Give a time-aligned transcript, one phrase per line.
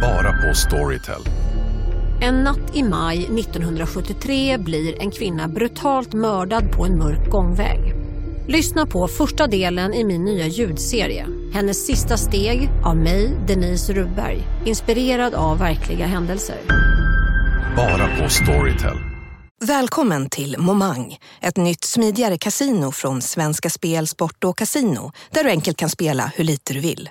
[0.00, 1.22] Bara på Storytel.
[2.20, 7.94] En natt i maj 1973 blir en kvinna brutalt mördad på en mörk gångväg.
[8.48, 11.26] Lyssna på första delen i min nya ljudserie.
[11.52, 14.42] Hennes sista steg av mig, Denise Rubberg.
[14.64, 16.56] Inspirerad av verkliga händelser.
[17.76, 18.96] Bara på Storytel.
[19.64, 25.50] Välkommen till Momang, ett nytt smidigare casino från Svenska Spel, Sport och Casino där du
[25.50, 27.10] enkelt kan spela hur lite du vill.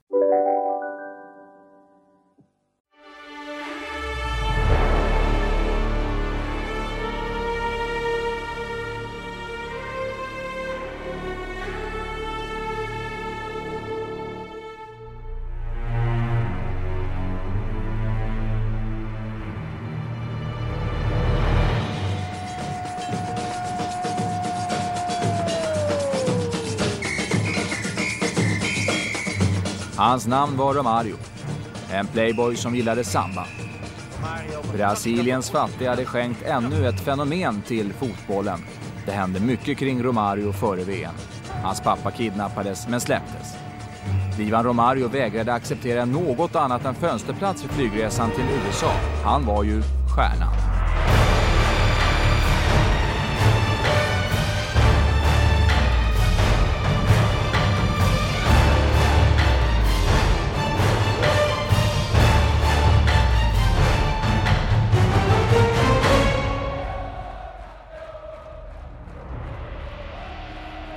[30.11, 31.15] Hans namn var Romario.
[31.91, 33.45] En playboy som gillade samba.
[34.73, 38.59] Brasiliens fattiga hade skänkt ännu ett fenomen till fotbollen.
[39.05, 41.13] Det hände mycket kring Romario före VM.
[41.63, 43.55] Hans pappa kidnappades men släpptes.
[44.39, 48.91] Ivan Romario vägrade acceptera något annat än fönsterplats vid flygresan till USA.
[49.23, 49.81] Han var ju
[50.15, 50.70] stjärnan.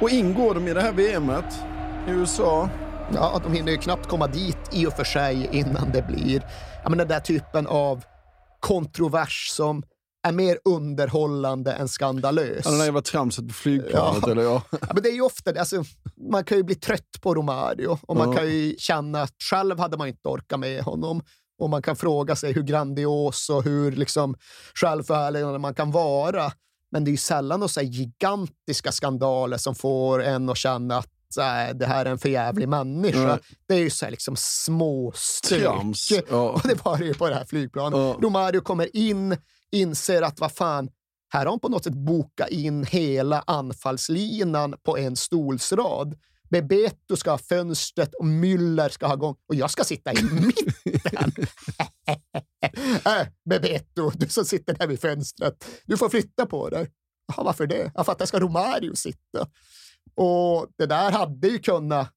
[0.05, 1.45] Och ingår de i det här VMet
[2.09, 2.69] i USA?
[3.15, 6.47] Ja, de hinner ju knappt komma dit i och för sig innan det blir
[6.83, 8.05] ja, men den där typen av
[8.61, 9.83] kontrovers som
[10.27, 12.61] är mer underhållande än skandalös.
[12.65, 14.31] Ja, den där jävla tramset på flygplanet, Ja.
[14.33, 14.63] eller ja.
[14.71, 15.61] Ja, men det är ju ofta det.
[15.61, 15.85] Alltså,
[16.31, 18.37] man kan ju bli trött på Romario och man Ja.
[18.37, 21.23] kan ju känna att själv hade man inte orkat med honom.
[21.59, 24.35] Och man kan fråga sig hur grandios och hur liksom
[24.75, 26.53] självförhärligande man kan vara.
[26.95, 31.37] Men det är ju sällan några här gigantiska skandaler som får en att känna att
[31.39, 33.27] äh, det här är en förjävlig människa.
[33.27, 33.39] Nej.
[33.67, 35.63] Det är ju så här liksom små stök.
[35.63, 36.13] Trams.
[36.31, 36.51] Ja.
[36.51, 37.99] Och det var det ju på det här flygplanet.
[37.99, 38.19] Ja.
[38.23, 39.37] Romario kommer in,
[39.73, 40.91] inser att vad fan,
[41.33, 46.19] här har han på något sätt bokat in hela anfallslinan på en stolsrad.
[46.55, 51.33] Bebeto ska ha fönstret och Müller ska ha gång och jag ska sitta i mitten.
[53.05, 56.91] äh, Bebeto, du som sitter där vid fönstret, du får flytta på dig.
[57.29, 57.93] Jaha, varför det?
[57.95, 59.49] Ja, för att där ska Romario sitta.
[60.15, 62.11] Och det där hade ju kunnat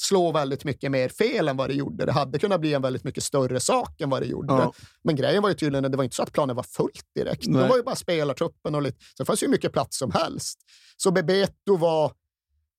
[0.00, 2.06] slå väldigt mycket mer fel än vad det gjorde.
[2.06, 4.52] Det hade kunnat bli en väldigt mycket större sak än vad det gjorde.
[4.52, 4.72] Ja.
[5.04, 7.46] Men grejen var ju tydligen att det var inte så att planen var fullt direkt.
[7.46, 7.62] Nej.
[7.62, 8.98] Det var ju bara spelartruppen och lite.
[9.00, 10.58] Så det fanns ju mycket plats som helst.
[10.96, 12.12] Så Bebeto var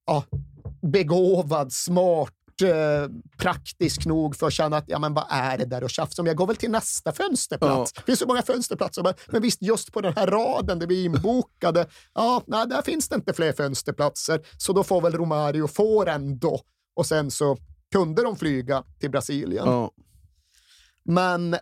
[0.05, 0.23] ja,
[0.81, 2.33] begåvad, smart,
[2.63, 6.21] eh, praktisk nog för att känna att ja, men vad är det där och tjafsa
[6.21, 6.25] om?
[6.27, 7.93] Jag går väl till nästa fönsterplats.
[7.93, 9.03] Det finns så många fönsterplatser.
[9.03, 12.81] Men, men visst, just på den här raden där vi är inbokade, ja, nej, där
[12.81, 14.41] finns det inte fler fönsterplatser.
[14.57, 16.61] Så då får väl Romario få ändå.
[16.95, 17.57] Och sen så
[17.91, 19.65] kunde de flyga till Brasilien.
[19.67, 19.91] Ja.
[21.03, 21.55] Men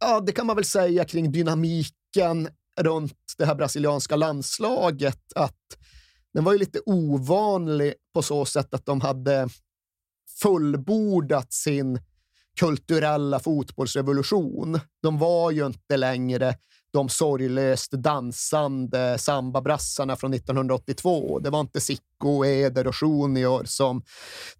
[0.00, 2.48] ja, det kan man väl säga kring dynamiken
[2.80, 5.32] runt det här brasilianska landslaget.
[5.34, 5.78] Att
[6.36, 9.48] den var ju lite ovanlig på så sätt att de hade
[10.42, 12.00] fullbordat sin
[12.60, 14.80] kulturella fotbollsrevolution.
[15.02, 16.54] De var ju inte längre
[16.92, 21.38] de sorglöst dansande sambabrassarna från 1982.
[21.38, 24.02] Det var inte Sicko, Eder och Junior som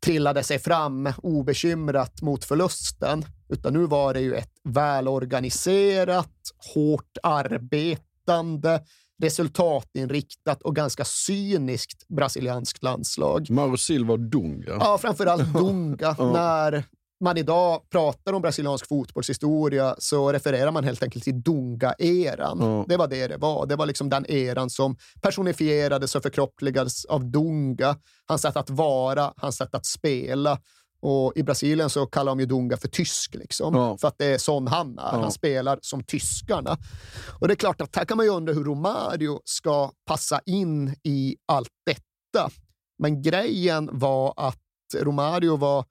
[0.01, 6.35] trillade sig fram obekymrat mot förlusten, utan nu var det ju ett välorganiserat,
[6.75, 8.81] hårt arbetande,
[9.23, 13.51] resultatinriktat och ganska cyniskt brasilianskt landslag.
[13.51, 14.77] Mauro Silva och Dunga.
[14.81, 16.17] Ja, framförallt Dunga.
[16.19, 16.33] Ja.
[16.33, 16.85] När
[17.21, 22.59] man idag pratar om brasiliansk fotbollshistoria så refererar man helt enkelt till Dunga-eran.
[22.61, 22.85] Ja.
[22.89, 23.67] Det var det det var.
[23.67, 27.97] Det var liksom den eran som personifierades och förkroppsligades av Dunga.
[28.29, 30.59] Hans sätt att vara, hans sätt att spela.
[31.09, 33.97] Och I Brasilien så kallar de ju Dunga för tysk, liksom, Ja.
[33.99, 35.03] för att det är sån han är.
[35.03, 35.21] Ja.
[35.21, 36.79] Han spelar som tyskarna.
[37.41, 40.95] Och det är klart att här kan man ju undra hur Romario ska passa in
[41.03, 42.51] i allt detta.
[42.99, 44.59] Men grejen var att
[44.95, 45.85] Romario var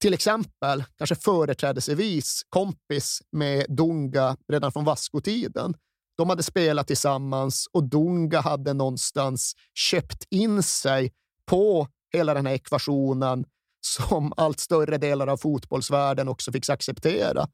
[0.00, 5.74] till exempel, kanske företrädesvis, kompis med Dunga redan från Vasco-tiden.
[6.16, 11.12] De hade spelat tillsammans och Dunga hade någonstans köpt in sig
[11.46, 13.44] på hela den här ekvationen
[13.80, 17.48] som allt större delar av fotbollsvärlden också fick acceptera.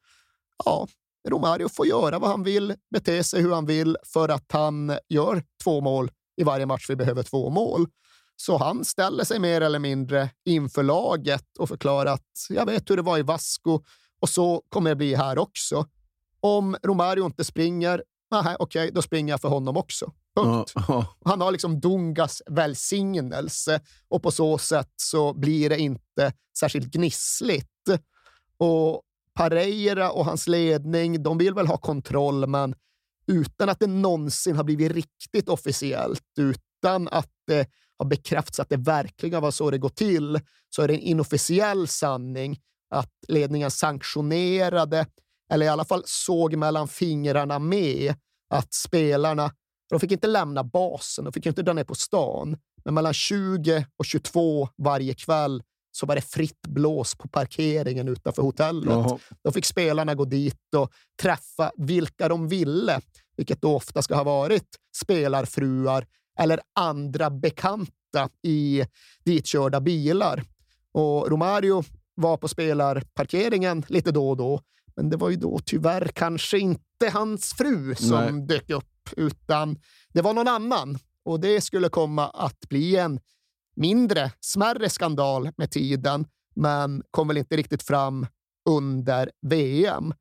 [0.64, 0.88] Ja,
[1.28, 5.42] Romario får göra vad han vill, bete sig hur han vill för att han gör
[5.64, 7.86] två mål i varje match vi behöver två mål.
[8.36, 12.96] Så han ställer sig mer eller mindre inför laget och förklarar att jag vet hur
[12.96, 13.80] det var i Vasco
[14.20, 15.86] och så kommer det bli här också.
[16.40, 20.12] Om Romario inte springer, okej, okay, då springer jag för honom också.
[20.36, 20.72] Punkt.
[21.24, 27.66] Han har liksom Dungas välsignelse och på så sätt så blir det inte särskilt gnissligt.
[28.58, 29.02] Och
[29.34, 32.74] Pareira och hans ledning, de vill väl ha kontroll, men
[33.26, 38.76] utan att det någonsin har blivit riktigt officiellt, utan att det har bekräftats att det
[38.76, 40.40] verkligen var så det går till,
[40.70, 45.06] så är det en inofficiell sanning att ledningen sanktionerade,
[45.50, 48.14] eller i alla fall såg mellan fingrarna med
[48.50, 49.52] att spelarna,
[49.90, 53.86] de fick inte lämna basen, de fick inte dra ner på stan, men mellan 20
[53.96, 55.62] och 22 varje kväll
[55.92, 58.90] så var det fritt blås på parkeringen utanför hotellet.
[58.90, 59.18] Jaha.
[59.44, 63.00] Då fick spelarna gå dit och träffa vilka de ville,
[63.36, 64.66] vilket då ofta ska ha varit
[64.96, 66.06] spelarfruar
[66.38, 68.84] eller andra bekanta i
[69.24, 70.44] ditkörda bilar.
[70.92, 71.84] Och Romario
[72.14, 74.60] var på spelarparkeringen lite då och då,
[74.96, 78.46] men det var ju då tyvärr kanske inte hans fru som Nej.
[78.46, 79.78] dök upp, utan
[80.12, 80.98] det var någon annan.
[81.24, 83.20] Och det skulle komma att bli en
[83.76, 88.26] mindre, smärre skandal med tiden, men kom väl inte riktigt fram
[88.68, 90.14] under VM.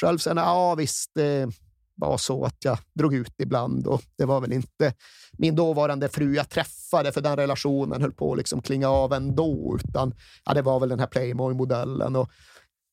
[0.00, 1.48] Själv sen, ja visst, det
[1.94, 4.94] var så att jag drog ut ibland och det var väl inte
[5.32, 9.78] min dåvarande fru jag träffade, för den relationen höll på att liksom klinga av ändå,
[9.84, 10.14] utan
[10.44, 12.16] ja, det var väl den här Playmoy-modellen.
[12.16, 12.30] Och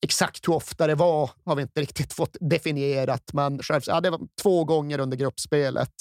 [0.01, 4.09] exakt hur ofta det var har vi inte riktigt fått definierat, men själv, ja, det
[4.09, 5.91] var två gånger under gruppspelet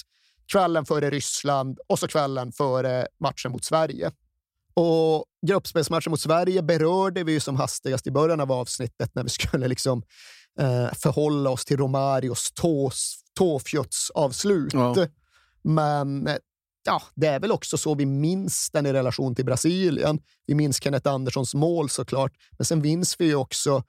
[0.52, 4.10] kvällen före Ryssland och så kvällen före matchen mot Sverige.
[4.74, 9.28] Och gruppspelsmatchen mot Sverige berörde vi ju som hastigast i början av avsnittet när vi
[9.28, 10.02] skulle liksom,
[10.60, 12.52] eh, förhålla oss till Romarios
[13.34, 14.72] tåfjutsavslut.
[14.72, 15.06] Ja.
[15.62, 16.28] Men
[16.86, 20.20] ja, det är väl också så vi minns den i relation till Brasilien.
[20.46, 23.82] Vi minns Kenneth Anderssons mål såklart, men sen minns vi ju också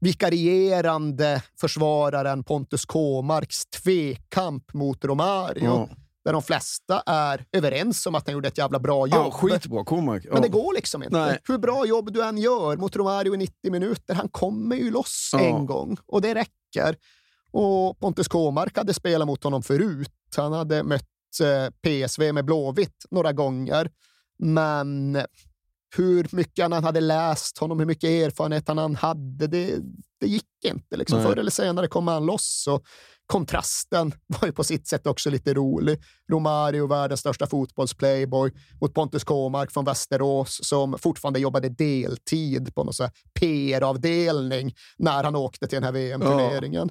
[0.00, 5.64] vikarierande försvararen Pontus Kåmarks tvekamp mot Romario.
[5.64, 5.88] Ja
[6.24, 9.26] där de flesta är överens om att han gjorde ett jävla bra jobb.
[9.26, 10.22] Ja, skitbra Cormac.
[10.24, 10.32] Ja.
[10.32, 11.16] Men det går liksom inte.
[11.16, 11.38] Nej.
[11.48, 15.30] Hur bra jobb du än gör mot Romario i 90 minuter, han kommer ju loss
[15.32, 15.40] ja.
[15.40, 16.96] en gång och det räcker.
[17.50, 20.10] Och Pontus Kåmark hade spelat mot honom förut.
[20.36, 21.08] Han hade mött
[21.82, 23.90] PSV med Blåvitt några gånger.
[24.38, 25.18] Men
[25.96, 29.76] hur mycket han hade läst honom, hur mycket erfarenhet han hade, det,
[30.20, 30.96] det gick inte.
[30.96, 31.22] Liksom.
[31.22, 32.66] Förr eller senare kom han loss.
[32.68, 32.84] Och
[33.26, 36.02] kontrasten var ju på sitt sätt också lite rolig.
[36.30, 43.10] Romario, världens största fotbollsplayboy, mot Pontus Kåmark från Västerås som fortfarande jobbade deltid på någon
[43.40, 46.90] PR-avdelning när han åkte till den här VM-turneringen.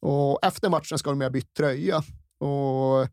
[0.00, 0.08] Ja.
[0.08, 1.96] Och efter matchen ska de ha bytt tröja.
[2.38, 3.08] Och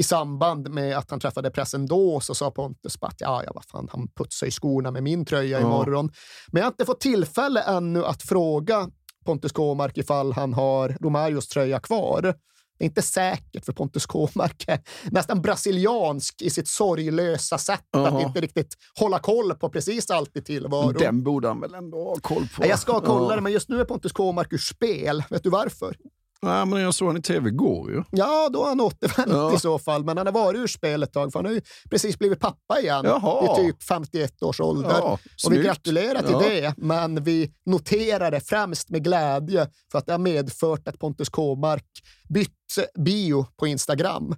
[0.00, 3.64] i samband med att han träffade pressen då så sa Pontus att ja, ja, vad
[3.64, 5.66] fan, han putsar ju skorna med min tröja ja.
[5.66, 6.12] imorgon.
[6.48, 8.88] Men jag har inte fått tillfälle ännu att fråga
[9.24, 12.22] Pontus Kåmark ifall han har Romarios tröja kvar.
[12.78, 14.80] Det är inte säkert, för Pontus Kåmark är
[15.10, 18.16] nästan brasiliansk i sitt sorglösa sätt uh -huh.
[18.16, 20.94] att inte riktigt hålla koll på precis allt i tillvaron.
[20.98, 22.66] Den borde han väl ändå ha koll på?
[22.66, 23.36] Jag ska kolla uh -huh.
[23.36, 25.24] det, men just nu är Pontus Kåmark ur spel.
[25.30, 25.96] Vet du varför?
[26.42, 28.02] Nej, men jag såg honom i tv igår ju.
[28.10, 29.54] Ja, då har han återvänt ja.
[29.54, 30.04] i så fall.
[30.04, 31.60] Men han har varit ur spel ett tag, för han har ju
[31.90, 33.60] precis blivit pappa igen Jaha.
[33.60, 34.90] i typ 51 års ålder.
[34.90, 36.38] Ja, och vi gratulerar till ja.
[36.38, 41.28] det, men vi noterar det främst med glädje för att det har medfört att Pontus
[41.28, 41.86] Kåmark
[42.28, 42.50] bytt
[42.98, 44.34] bio på Instagram.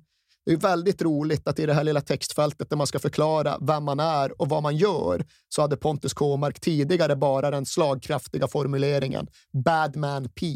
[0.47, 3.85] Det är väldigt roligt att i det här lilla textfältet där man ska förklara vem
[3.85, 9.27] man är och vad man gör så hade Pontus Kåmark tidigare bara den slagkraftiga formuleringen
[9.65, 10.47] Badman P.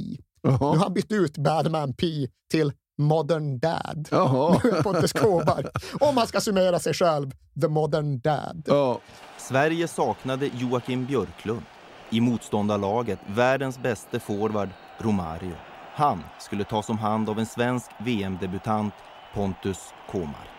[0.46, 0.72] Jaha.
[0.72, 2.06] Nu har han bytt ut Badman P
[2.50, 4.08] till Modern Dad.
[4.10, 4.60] Jaha.
[4.82, 5.66] Pontus Kåmark.
[6.00, 8.62] Om man ska summera sig själv, The Modern Dad.
[8.66, 9.00] Ja.
[9.38, 11.62] Sverige saknade Joakim Björklund.
[12.10, 15.54] I motståndarlaget världens bästa forward Romario.
[15.94, 18.94] Han skulle tas om hand av en svensk VM-debutant,
[19.34, 19.78] Pontus
[20.10, 20.50] Kåmark.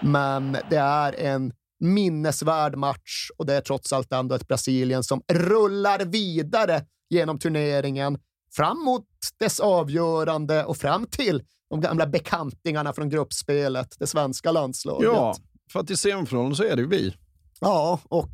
[0.00, 5.22] Men det är en minnesvärd match och det är trots allt ändå ett Brasilien som
[5.32, 8.18] rullar vidare genom turneringen
[8.56, 9.04] fram mot
[9.38, 15.04] dess avgörande och fram till de gamla bekantingarna från gruppspelet, det svenska landslaget.
[15.04, 15.36] Ja,
[15.72, 17.14] för att i semifinalen så är det ju vi.
[17.60, 18.30] Ja, och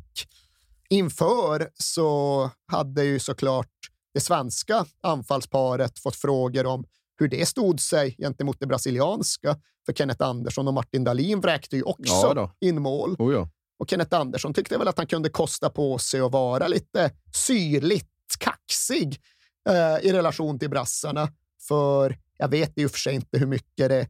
[0.89, 3.71] inför så hade ju såklart
[4.13, 6.85] det svenska anfallsparet fått frågor om
[7.19, 9.57] hur det stod sig gentemot det brasilianska.
[9.85, 13.15] För Kenneth Andersson och Martin Dahlin vräkte ju också ja in mål.
[13.19, 13.49] Oh ja.
[13.79, 18.09] Och Kenneth Andersson tyckte väl att han kunde kosta på sig att vara lite syrligt
[18.39, 19.21] kaxig
[19.67, 21.29] eh, i relation till brassarna.
[21.67, 24.07] För jag vet ju för sig inte hur mycket det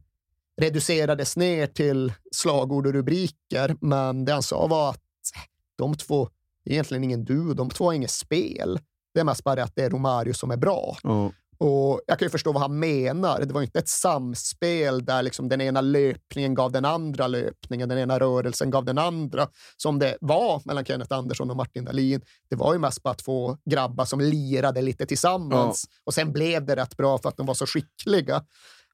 [0.60, 4.96] reducerades ner till slagord och rubriker, men det han sa var att
[5.36, 5.42] eh,
[5.76, 6.28] de två
[6.64, 8.80] är egentligen ingen duo, de två har inget spel.
[9.14, 10.96] Det är mest bara att det är Romario som är bra.
[11.04, 11.32] Mm.
[11.60, 13.40] Och Jag kan ju förstå vad han menar.
[13.40, 17.98] Det var inte ett samspel där liksom den ena löpningen gav den andra löpningen, den
[17.98, 22.20] ena rörelsen gav den andra, som det var mellan Kenneth Andersson och Martin Dahlin.
[22.50, 26.00] Det var ju mest bara två grabbar som lirade lite tillsammans ja.
[26.04, 28.44] och sen blev det rätt bra för att de var så skickliga.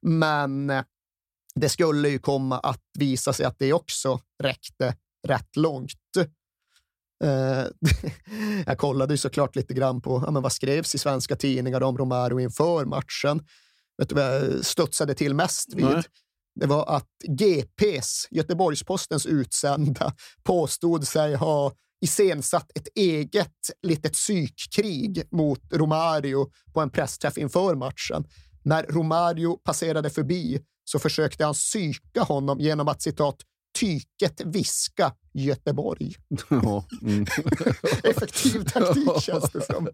[0.02, 0.72] Men
[1.54, 5.92] det skulle ju komma att visa sig att det också räckte rätt långt.
[7.24, 7.66] Uh,
[8.66, 11.98] jag kollade ju såklart lite grann på ja, men vad skrevs i svenska tidningar om
[11.98, 13.46] Romero inför matchen.
[13.98, 15.84] Vet du vad jag studsade till mest vid?
[15.84, 16.02] Nej.
[16.60, 25.60] Det var att GPs, Göteborgspostens utsända, påstod sig ha iscensatt ett eget litet psykkrig mot
[25.72, 28.24] Romario på en pressträff inför matchen.
[28.62, 33.36] När Romario passerade förbi så försökte han psyka honom genom att citat
[33.80, 36.14] tyket viska Göteborg.
[36.48, 37.22] Ja, mm.
[38.04, 39.88] Effektiv taktik känns det som.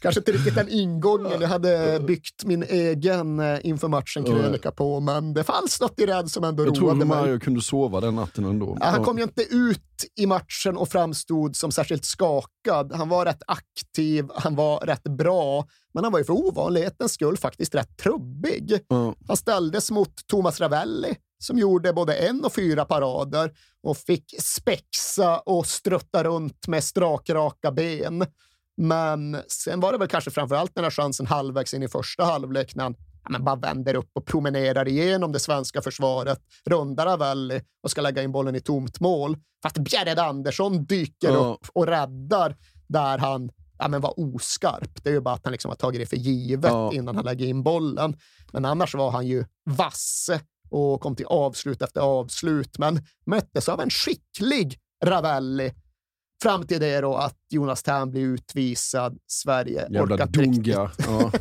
[0.00, 5.00] Kanske inte riktigt den ingången jag hade byggt min egen eh, inför matchen krönika på,
[5.00, 7.06] men det fanns något i den som ändå jag roade mig.
[7.06, 8.76] Jag tror Mario kunde sova den natten ändå.
[8.80, 9.80] Ja, han kom ju inte ut
[10.16, 12.92] i matchen och framstod som särskilt skakad.
[12.92, 17.36] Han var rätt aktiv, han var rätt bra, men han var ju för ovanlighetens skull
[17.36, 18.78] faktiskt rätt trubbig.
[18.88, 19.14] Ja.
[19.26, 25.38] Han ställdes mot Thomas Ravelli som gjorde både en och fyra parader och fick spexa
[25.38, 28.26] och strutta runt med strakraka ben.
[28.76, 32.24] Men sen var det väl kanske framför allt den här chansen halvvägs in i första
[32.24, 32.94] halvlek när han
[33.24, 38.00] ja, men bara vänder upp och promenerar igenom det svenska försvaret, rundar Ravelli och ska
[38.00, 39.36] lägga in bollen i tomt mål.
[39.62, 41.36] Fast Bjärred Andersson dyker ja.
[41.36, 42.56] upp och räddar
[42.88, 45.04] där han ja, men var oskarp.
[45.04, 46.92] Det är ju bara att han liksom har tagit det för givet ja.
[46.92, 48.16] innan han lägger in bollen.
[48.52, 50.30] Men annars var han ju vass
[50.72, 55.72] och kom till avslut efter avslut, men möttes av en skicklig Ravelli
[56.42, 59.18] fram till det då att Jonas Tern blir utvisad.
[59.26, 60.90] Sverige Jävla orkar dunga.
[60.98, 61.32] Ja.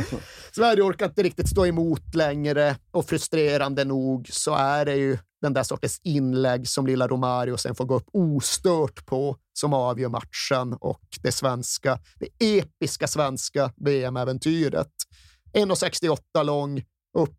[0.54, 5.52] Sverige orkar inte riktigt stå emot längre och frustrerande nog så är det ju den
[5.52, 10.74] där sortens inlägg som lilla Romario sen får gå upp ostört på som avgör matchen
[10.80, 14.92] och det svenska, det episka svenska VM-äventyret.
[15.52, 16.82] 1,68 lång,
[17.18, 17.36] upp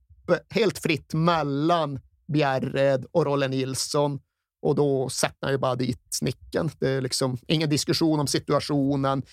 [0.50, 2.00] helt fritt mellan
[2.33, 4.19] Bjärred och Rolle Nilsson
[4.62, 6.71] och då sätter han ju bara dit snicken.
[6.79, 9.24] Det är liksom ingen diskussion om situationen,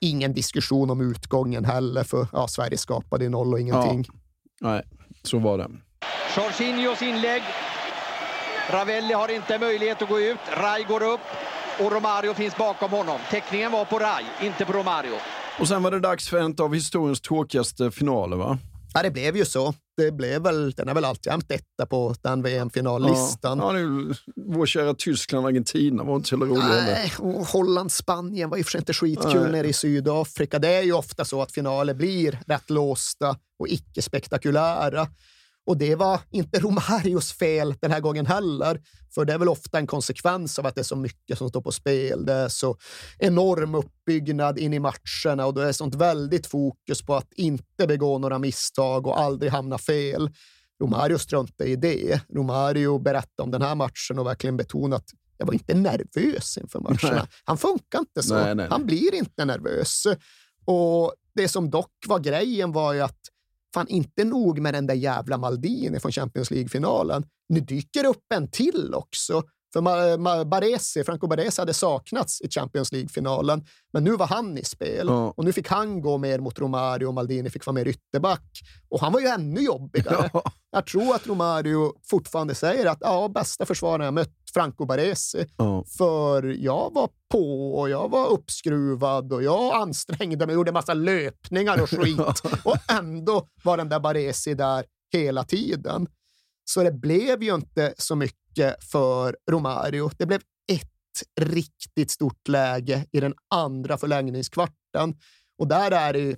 [0.00, 4.04] ingen diskussion om utgången heller, för ja, Sverige skapade noll och ingenting.
[4.08, 4.68] Ja.
[4.68, 4.82] Nej,
[5.22, 5.70] så var det.
[6.36, 7.42] Jorginhos inlägg.
[8.70, 10.38] Ravelli har inte möjlighet att gå ut.
[10.56, 11.20] Rai går upp
[11.80, 13.18] och Romario finns bakom honom.
[13.30, 15.14] Täckningen var på Rai, inte på Romario.
[15.60, 18.58] Och sen var det dags för en av historiens tråkigaste finaler, va?
[18.94, 19.74] Ja, det blev ju så.
[19.96, 23.58] Det blev väl, den är väl alltjämt etta på den VM-finallistan.
[23.58, 28.58] Ja, ja vår kära Tyskland Argentina var inte så rolig Nej, och Holland Spanien var
[28.58, 29.52] i och för sig inte skitkul Nej.
[29.52, 30.58] nere i Sydafrika.
[30.58, 35.08] Det är ju ofta så att finaler blir rätt låsta och icke spektakulära.
[35.66, 38.80] Och det var inte Romarios fel den här gången heller,
[39.14, 41.60] för det är väl ofta en konsekvens av att det är så mycket som står
[41.60, 42.26] på spel.
[42.26, 42.76] Det är så
[43.18, 48.18] enorm uppbyggnad in i matcherna och det är sånt väldigt fokus på att inte begå
[48.18, 50.30] några misstag och aldrig hamna fel.
[50.82, 52.20] Romario struntade i det.
[52.34, 56.80] Romario berättade om den här matchen och verkligen betonade att jag var inte nervös inför
[56.80, 57.16] matcherna.
[57.16, 57.26] Nej.
[57.44, 58.34] Han funkar inte så.
[58.34, 60.06] Nej, nej, Han blir inte nervös.
[60.64, 63.18] Och det som dock var grejen var ju att
[63.74, 67.24] fan inte nog med den där jävla Maldini från Champions League-finalen.
[67.48, 69.42] Nu dyker upp en till också.
[69.74, 75.06] För Baresi, Franco Baresi hade saknats i Champions League-finalen, men nu var han i spel
[75.08, 75.34] ja.
[75.36, 78.60] och nu fick han gå mer mot Romario och Maldini fick vara mer ytterback.
[78.88, 80.30] Och han var ju ännu jobbigare.
[80.32, 80.42] Ja.
[80.70, 85.46] Jag tror att Romario fortfarande säger att ja, bästa försvararen jag mött, Franco Baresi.
[85.56, 85.84] Ja.
[85.98, 91.82] För jag var på och jag var uppskruvad och jag ansträngde mig, gjorde massa löpningar
[91.82, 92.42] och skit.
[92.64, 96.06] och ändå var den där Baresi där hela tiden.
[96.64, 98.43] Så det blev ju inte så mycket
[98.92, 100.10] för Romario.
[100.18, 100.40] Det blev
[100.72, 100.90] ett
[101.40, 105.14] riktigt stort läge i den andra förlängningskvarten.
[105.58, 106.36] Och där är det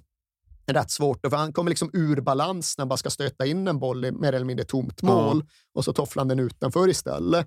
[0.73, 3.79] rätt svårt, för han kommer liksom ur balans när han bara ska stöta in en
[3.79, 5.53] boll i mer eller mindre tomt mål ja.
[5.75, 7.47] och så tofflar han den utanför istället.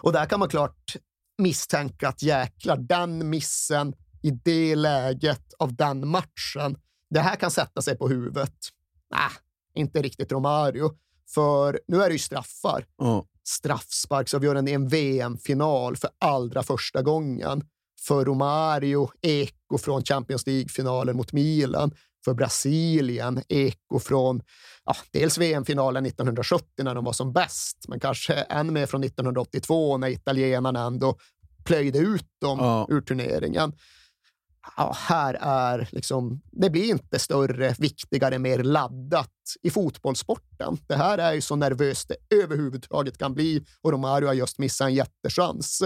[0.00, 0.96] Och där kan man klart
[1.38, 6.78] misstänka att jäklar, den missen i det läget av den matchen,
[7.10, 8.54] det här kan sätta sig på huvudet.
[9.10, 9.30] Nej,
[9.74, 10.90] inte riktigt Romario.
[11.34, 12.86] För nu är det ju straffar.
[13.02, 13.22] Mm.
[13.48, 17.62] Straffsparksavgörande i en VM-final för allra första gången.
[18.06, 21.90] För Romario, Ek eko från Champions League-finalen mot Milan.
[22.24, 24.42] För Brasilien, eko från
[24.84, 29.98] ja, dels VM-finalen 1970 när de var som bäst, men kanske än mer från 1982
[29.98, 31.16] när italienarna ändå
[31.64, 32.86] plöjde ut dem ja.
[32.90, 33.72] ur turneringen.
[34.76, 39.32] Ja, här är liksom, det blir inte större, viktigare, mer laddat
[39.62, 40.78] i fotbollssporten.
[40.86, 44.86] Det här är ju så nervöst det överhuvudtaget kan bli och Romario har just missat
[44.86, 45.82] en jättechans.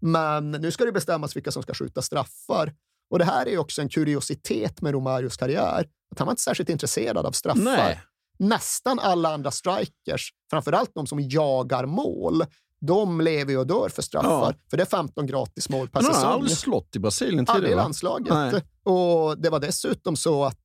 [0.00, 2.74] Men nu ska det bestämmas vilka som ska skjuta straffar.
[3.10, 5.88] Och det här är också en kuriositet med Romarios karriär.
[6.10, 7.62] Att han var inte särskilt intresserad av straffar.
[7.62, 8.00] Nej.
[8.38, 12.44] Nästan alla andra strikers, framförallt de som jagar mål,
[12.86, 14.28] de lever och dör för straffar.
[14.30, 14.54] Ja.
[14.70, 16.14] För det är 15 gratis mål per säsong.
[16.14, 17.56] Han har aldrig slått i Brasilien tidigare.
[17.56, 18.34] Aldrig i landslaget.
[18.34, 18.62] Nej.
[18.94, 20.64] Och det var dessutom så att,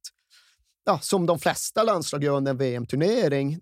[0.86, 3.60] ja, som de flesta landslag gör under en VM-turnering,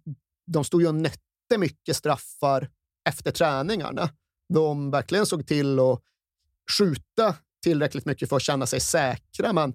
[0.47, 2.69] de stod ju och nötte mycket straffar
[3.09, 4.09] efter träningarna.
[4.53, 6.01] De verkligen såg till att
[6.77, 9.73] skjuta tillräckligt mycket för att känna sig säkra, men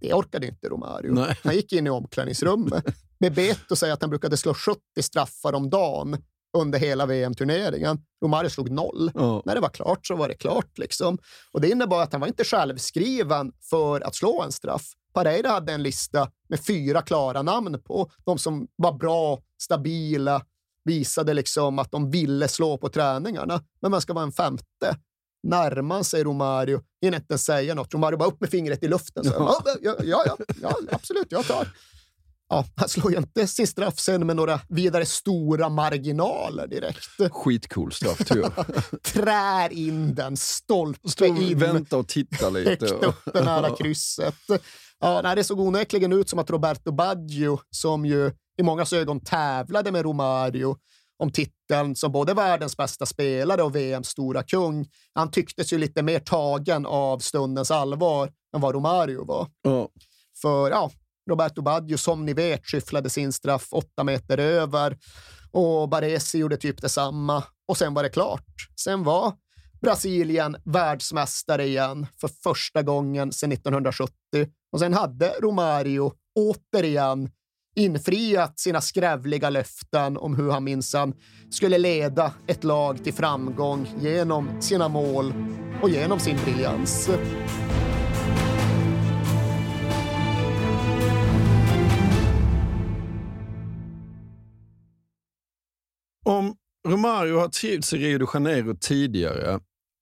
[0.00, 1.12] det orkade inte Romario.
[1.12, 1.38] Nej.
[1.44, 2.84] Han gick in i omklädningsrummet.
[3.20, 6.16] Bebeto säger att han brukade slå 70 straffar om dagen
[6.58, 7.98] under hela VM-turneringen.
[8.24, 9.10] Romario slog noll.
[9.14, 9.42] Ja.
[9.44, 10.78] När det var klart så var det klart.
[10.78, 11.18] Liksom.
[11.52, 14.92] Och Det innebar att han var inte självskriven för att slå en straff.
[15.12, 20.42] Pareira hade en lista med fyra klara namn på de som var bra, stabila,
[20.84, 23.62] visade liksom att de ville slå på träningarna.
[23.82, 24.96] Men man ska vara en femte.
[25.42, 27.94] Närmar sig Romario, hinner inte säga något.
[27.94, 29.24] Romario bara upp med fingret i luften.
[29.24, 29.30] Så.
[29.30, 31.68] Ja, ja, ja, ja, absolut, jag tar
[32.50, 37.32] ja, han slår ju inte sin straff sen med några vidare stora marginaler direkt.
[37.32, 38.66] Skitcool straff, tror jag.
[39.02, 41.58] Trär in den, stolpe in.
[41.58, 42.70] Vänta och titta lite.
[42.70, 44.34] Högt uppe nära krysset.
[45.00, 49.92] Ja, det såg onekligen ut som att Roberto Baggio, som ju i många ögon tävlade
[49.92, 50.76] med Romario
[51.18, 54.86] om titeln som både världens bästa spelare och VMs stora kung.
[55.14, 59.48] Han tycktes ju lite mer tagen av stundens allvar än vad Romario var.
[59.64, 59.86] Oh.
[60.42, 60.90] För ja,
[61.30, 64.98] Roberto Baggio, som ni vet, skyfflade sin straff åtta meter över
[65.52, 68.46] och Baresi gjorde typ detsamma och sen var det klart.
[68.84, 69.32] Sen var
[69.80, 74.14] Brasilien världsmästare igen för första gången sedan 1970
[74.72, 77.30] och sen hade Romario återigen
[77.76, 81.14] infriat sina skrävliga löften om hur han minsann
[81.50, 85.32] skulle leda ett lag till framgång genom sina mål
[85.82, 87.10] och genom sin briljans.
[96.90, 99.60] Romario har trivts i Rio de Janeiro tidigare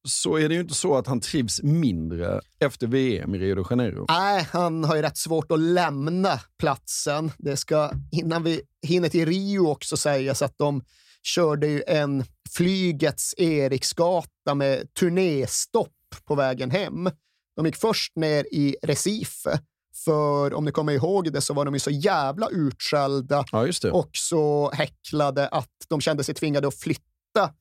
[0.09, 3.65] så är det ju inte så att han trivs mindre efter VM i Rio de
[3.71, 4.07] Janeiro.
[4.09, 7.31] Nej, han har ju rätt svårt att lämna platsen.
[7.39, 10.83] Det ska, innan vi hinner till Rio också sägas att de
[11.23, 12.25] körde ju en
[12.57, 17.11] flygets Eriksgata med turnéstopp på vägen hem.
[17.57, 19.61] De gick först ner i Recife
[20.05, 24.11] för om ni kommer ihåg det så var de ju så jävla utskällda ja, och
[24.13, 27.53] så häcklade att de kände sig tvingade att flytta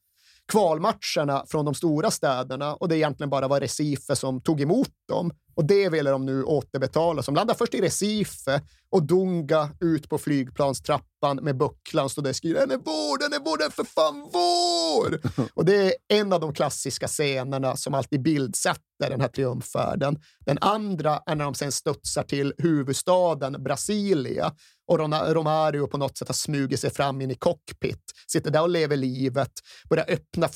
[0.47, 5.31] kvalmatcherna från de stora städerna och det egentligen bara var Recife som tog emot dem.
[5.57, 7.23] Och det ville de nu återbetala.
[7.23, 12.35] Som landade först i Recife och Dunga ut på flygplanstrappan med bucklan stod där och
[12.35, 15.19] skriver “Den är vår, den är vår, den är för fan vår!”
[15.53, 20.19] Och det är en av de klassiska scenerna som alltid bildsätter den här triumfärden.
[20.45, 24.51] Den andra är när de sen studsar till huvudstaden Brasilia
[24.87, 24.99] och
[25.33, 28.97] Romario på något sätt har smugit sig fram in i cockpit, sitter där och lever
[28.97, 29.51] livet,
[29.89, 30.47] börjar öppna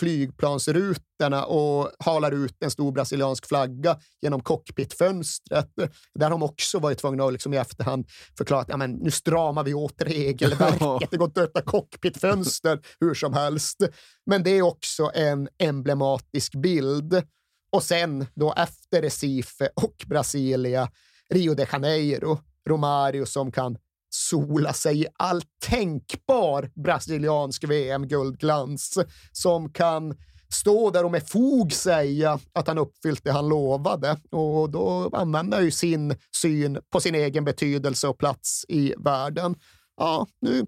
[1.22, 5.70] flygplansrutorna och halar ut en stor brasiliansk flagga genom cockpitfönstret.
[6.14, 8.06] Där har de också varit tvungna att liksom i efterhand
[8.38, 11.12] förklara att ja, men nu stramar vi åt regelverket.
[11.12, 13.78] Det går inte att öppna cockpitfönster hur som helst.
[14.26, 17.24] Men det är också en emblematisk bild.
[17.72, 20.90] Och sen då efter Recife och Brasilia,
[21.30, 23.78] Rio de Janeiro, Romario som kan
[24.14, 28.98] sola sig i all tänkbar brasiliansk VM-guldglans,
[29.32, 30.16] som kan
[30.54, 34.18] stå där och med fog säga att han uppfyllt det han lovade.
[34.32, 39.56] Och då använder han ju sin syn på sin egen betydelse och plats i världen.
[39.98, 40.66] Ja, nu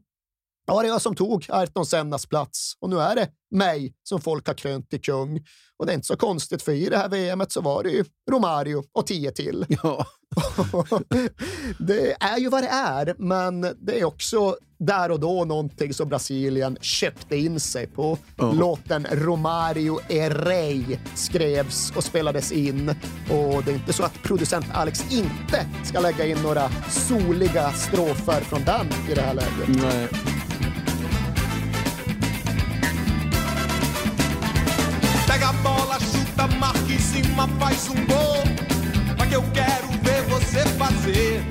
[0.65, 4.47] var det jag som tog Ayrton Sennas plats och nu är det mig som folk
[4.47, 5.45] har krönt till kung.
[5.77, 8.05] Och det är inte så konstigt, för i det här VMet så var det ju
[8.31, 9.65] Romario och tio till.
[9.83, 10.05] Ja.
[11.79, 16.09] det är ju vad det är, men det är också där och då någonting som
[16.09, 18.17] Brasilien köpte in sig på.
[18.37, 18.55] Oh.
[18.55, 22.89] Låten Romario Erei skrevs och spelades in
[23.29, 28.41] och det är inte så att producent Alex inte ska lägga in några soliga strofer
[28.41, 29.67] från den i det här läget.
[29.67, 30.42] Nej.
[37.13, 38.43] Cima, faz um gol.
[39.17, 41.45] Só que eu quero ver você fazer.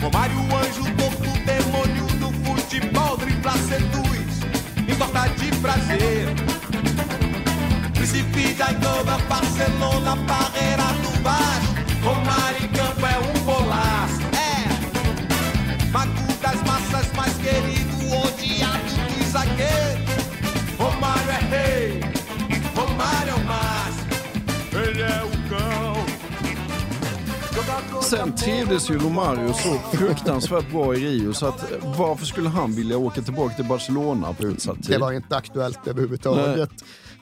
[0.00, 4.40] Romário, anjo, torto, demônio do futebol, dribla, seduz,
[4.88, 6.28] importa de prazer.
[7.94, 11.74] Príncipe da Eindhoven, Barcelona, barreira do baixo.
[12.02, 13.05] Romário campo
[28.02, 32.72] Sen trivdes ju Romario så fruktansvärt bra i Rio så att eh, varför skulle han
[32.72, 34.90] vilja åka tillbaka till Barcelona på utsatt tid?
[34.90, 36.70] Det var inte aktuellt överhuvudtaget.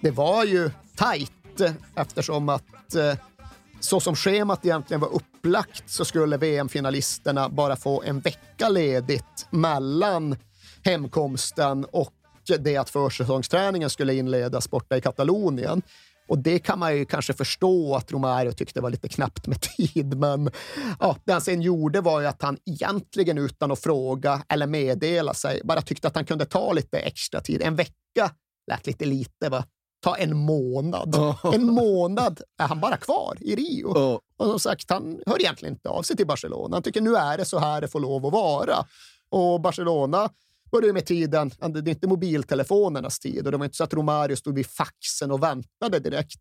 [0.01, 3.15] Det var ju tajt eh, eftersom att eh,
[3.81, 10.37] så som schemat egentligen var upplagt så skulle VM-finalisterna bara få en vecka ledigt mellan
[10.85, 12.13] hemkomsten och
[12.59, 15.83] det att försäsongsträningen skulle inledas borta i Katalonien.
[16.29, 20.17] Och det kan man ju kanske förstå att Romario tyckte var lite knappt med tid,
[20.17, 20.51] men
[21.01, 25.35] ja, det han sen gjorde var ju att han egentligen utan att fråga eller meddela
[25.35, 27.63] sig bara tyckte att han kunde ta lite extra tid.
[27.63, 28.31] En vecka
[28.71, 29.65] lät lite lite, va?
[30.03, 31.17] Ta en månad.
[31.53, 33.93] En månad är han bara kvar i Rio.
[33.95, 34.21] Ja.
[34.37, 36.77] Och som sagt, han hör egentligen inte av sig till Barcelona.
[36.77, 38.87] Han tycker nu är det så här det får lov att vara.
[39.31, 40.31] Och Barcelona
[40.75, 44.37] började med tiden, det är inte mobiltelefonernas tid och det var inte så att Romario
[44.37, 46.41] stod vid faxen och väntade direkt.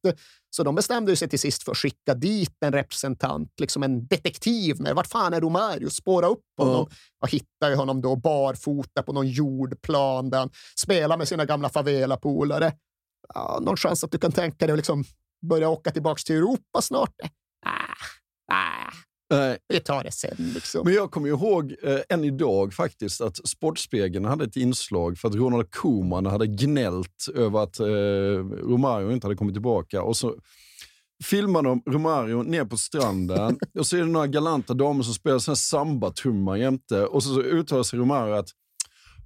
[0.50, 4.82] Så de bestämde sig till sist för att skicka dit en representant, liksom en detektiv.
[4.82, 5.89] När, vart fan är Romario?
[5.89, 6.88] Spåra upp honom.
[7.22, 11.69] Och hittade ju honom då barfota på någon jordplan där han spelar med sina gamla
[11.69, 12.74] favela-polare.
[13.34, 15.04] Ja, någon chans att du kan tänka dig att liksom
[15.50, 17.15] börja åka tillbaka till Europa snart?
[19.30, 19.58] Nej.
[19.68, 20.36] vi tar det sen.
[20.38, 20.82] Liksom.
[20.86, 25.36] Men jag kommer ihåg eh, än idag faktiskt att Sportspegeln hade ett inslag för att
[25.36, 30.02] Ronald Koeman hade gnällt över att eh, Romario inte hade kommit tillbaka.
[30.02, 30.36] Och så
[31.24, 35.56] filmar de Romario ner på stranden och så är det några galanta damer som spelar
[35.56, 37.06] samba-trumma jämte.
[37.06, 38.50] Och så uttalar sig Romario att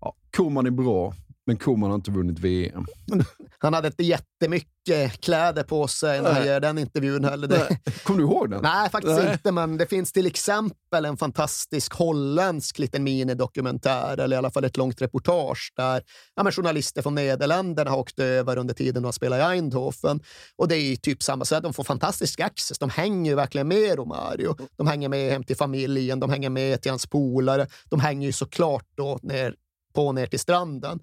[0.02, 1.14] ja, Koeman är bra,
[1.48, 2.86] men Koeman har inte vunnit VM.
[3.60, 7.48] Han hade inte jättemycket kläder på sig när han ger den intervjun heller.
[7.48, 7.78] Det.
[8.04, 8.62] Kommer du ihåg den?
[8.62, 9.34] Nej, faktiskt Nej.
[9.34, 9.52] inte.
[9.52, 14.78] Men det finns till exempel en fantastisk holländsk liten minidokumentär, eller i alla fall ett
[14.78, 16.04] långt reportage där
[16.36, 20.20] ja, journalister från Nederländerna har åkt över under tiden de spelar i Eindhoven.
[20.56, 21.64] Och det är ju typ samma sätt.
[21.64, 22.80] De får fantastisk access.
[22.80, 24.56] De hänger ju verkligen med Romario.
[24.76, 27.68] De hänger med hem till familjen, de hänger med till hans polare.
[27.86, 29.56] De hänger ju såklart då ner,
[29.94, 31.00] på ner till stranden.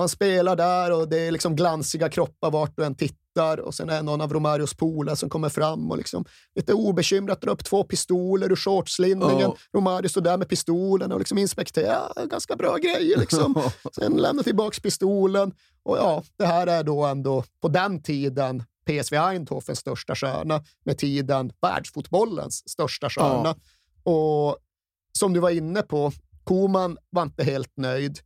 [0.00, 3.60] Han spelar där och det är liksom glansiga kroppar vart du än tittar.
[3.60, 7.40] Och sen är det någon av Romarios polare som kommer fram och liksom lite obekymrat
[7.40, 9.40] drar upp två pistoler ur shortslinningen.
[9.40, 9.56] Ja.
[9.74, 12.26] Romario står där med pistolen och liksom inspekterar.
[12.26, 13.62] Ganska bra grejer liksom.
[13.92, 15.52] Sen lämnar tillbaka pistolen.
[15.82, 20.98] Och ja, det här är då ändå på den tiden PSV Eindhovens största stjärna, med
[20.98, 23.54] tiden världsfotbollens största stjärna.
[24.02, 24.56] Och
[25.12, 26.12] som du var inne på,
[26.44, 28.18] Koman var inte helt nöjd.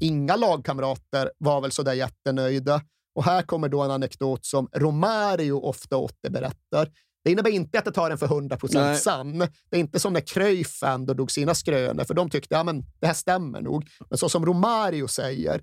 [0.00, 2.82] Inga lagkamrater var väl sådär jättenöjda.
[3.14, 6.90] Och här kommer då en anekdot som Romario ofta återberättar.
[7.24, 9.38] Det innebär inte att det tar en för 100 procent sann.
[9.38, 12.84] Det är inte som när Cruyff ändå drog sina skrönor, för de tyckte ja, men
[13.00, 13.88] det här stämmer nog.
[14.08, 15.62] Men så som Romario säger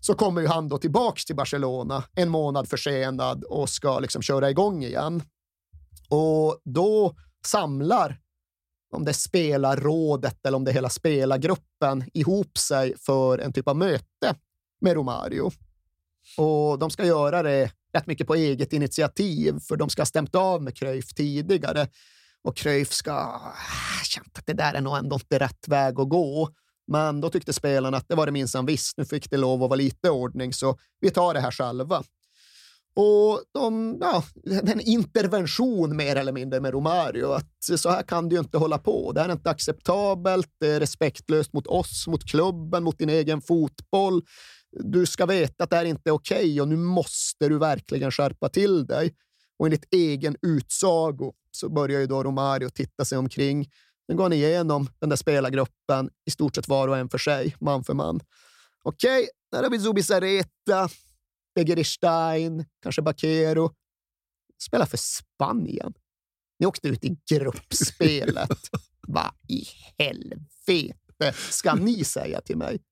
[0.00, 4.50] så kommer ju han då tillbaks till Barcelona en månad försenad och ska liksom köra
[4.50, 5.22] igång igen.
[6.08, 7.14] Och då
[7.46, 8.18] samlar
[8.96, 13.68] om det är spelarrådet eller om det är hela spelargruppen ihop sig för en typ
[13.68, 14.34] av möte
[14.80, 15.50] med Romario.
[16.38, 20.34] Och de ska göra det rätt mycket på eget initiativ, för de ska ha stämt
[20.34, 21.88] av med Cruyff tidigare.
[22.42, 23.54] Och Cruyff ska ah,
[23.98, 26.48] ha känt att det där är nog ändå inte rätt väg att gå.
[26.86, 28.96] Men då tyckte spelarna att det var det minsann visst.
[28.96, 32.02] Nu fick det lov att vara lite ordning, så vi tar det här själva.
[32.96, 37.30] Och de, ja, en intervention mer eller mindre med Romario.
[37.30, 39.12] Att så här kan du ju inte hålla på.
[39.12, 40.48] Det här är inte acceptabelt.
[40.60, 44.22] Det är respektlöst mot oss, mot klubben, mot din egen fotboll.
[44.72, 48.48] Du ska veta att det här inte är okej och nu måste du verkligen skärpa
[48.48, 49.14] till dig.
[49.58, 53.70] Och enligt egen utsago så börjar ju då Romario titta sig omkring.
[54.06, 57.56] Sen går han igenom den där spelargruppen i stort sett var och en för sig,
[57.60, 58.20] man för man.
[58.82, 60.88] Okej, där har vi Zubizarreta,
[61.56, 63.74] Begerstein, kanske Bakero.
[64.62, 65.94] Spelar för Spanien.
[66.58, 68.70] Ni åkte ut i gruppspelet.
[69.08, 69.64] Vad i
[69.98, 72.82] helvete ska ni säga till mig?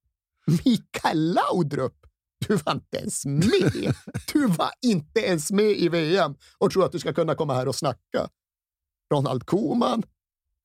[0.65, 2.07] Mikael Laudrup,
[2.49, 3.95] du var inte ens med.
[4.33, 7.69] Du var inte ens med i VM och tror att du ska kunna komma här
[7.69, 8.29] och snacka.
[9.15, 10.03] Ronald Koeman,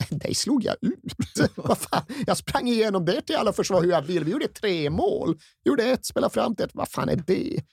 [0.10, 1.54] dig slog jag ut.
[1.56, 2.04] Vad fan?
[2.28, 4.24] Jag sprang igenom det till alla försvar hur jag vill.
[4.24, 5.40] Vi gjorde tre mål.
[5.66, 6.76] Gjorde ett, spelade fram till ett.
[6.76, 7.64] Vad fan är det?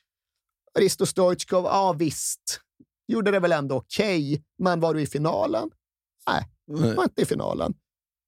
[0.79, 2.61] Risto Stoichkov, ja visst.
[3.09, 5.71] gjorde det väl ändå okej, okay, men var du i finalen?
[6.29, 6.95] Nej, Nej.
[6.95, 7.75] var inte i finalen.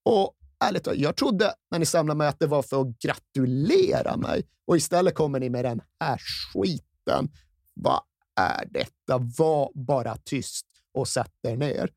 [0.05, 0.35] Och
[0.65, 4.47] ärligt talat, jag trodde när ni samlade mig att det var för att gratulera mig
[4.67, 6.21] och istället kommer ni med den här
[6.53, 7.29] skiten.
[7.75, 8.01] Vad
[8.41, 9.19] är detta?
[9.39, 11.91] Var bara tyst och sätt er ner.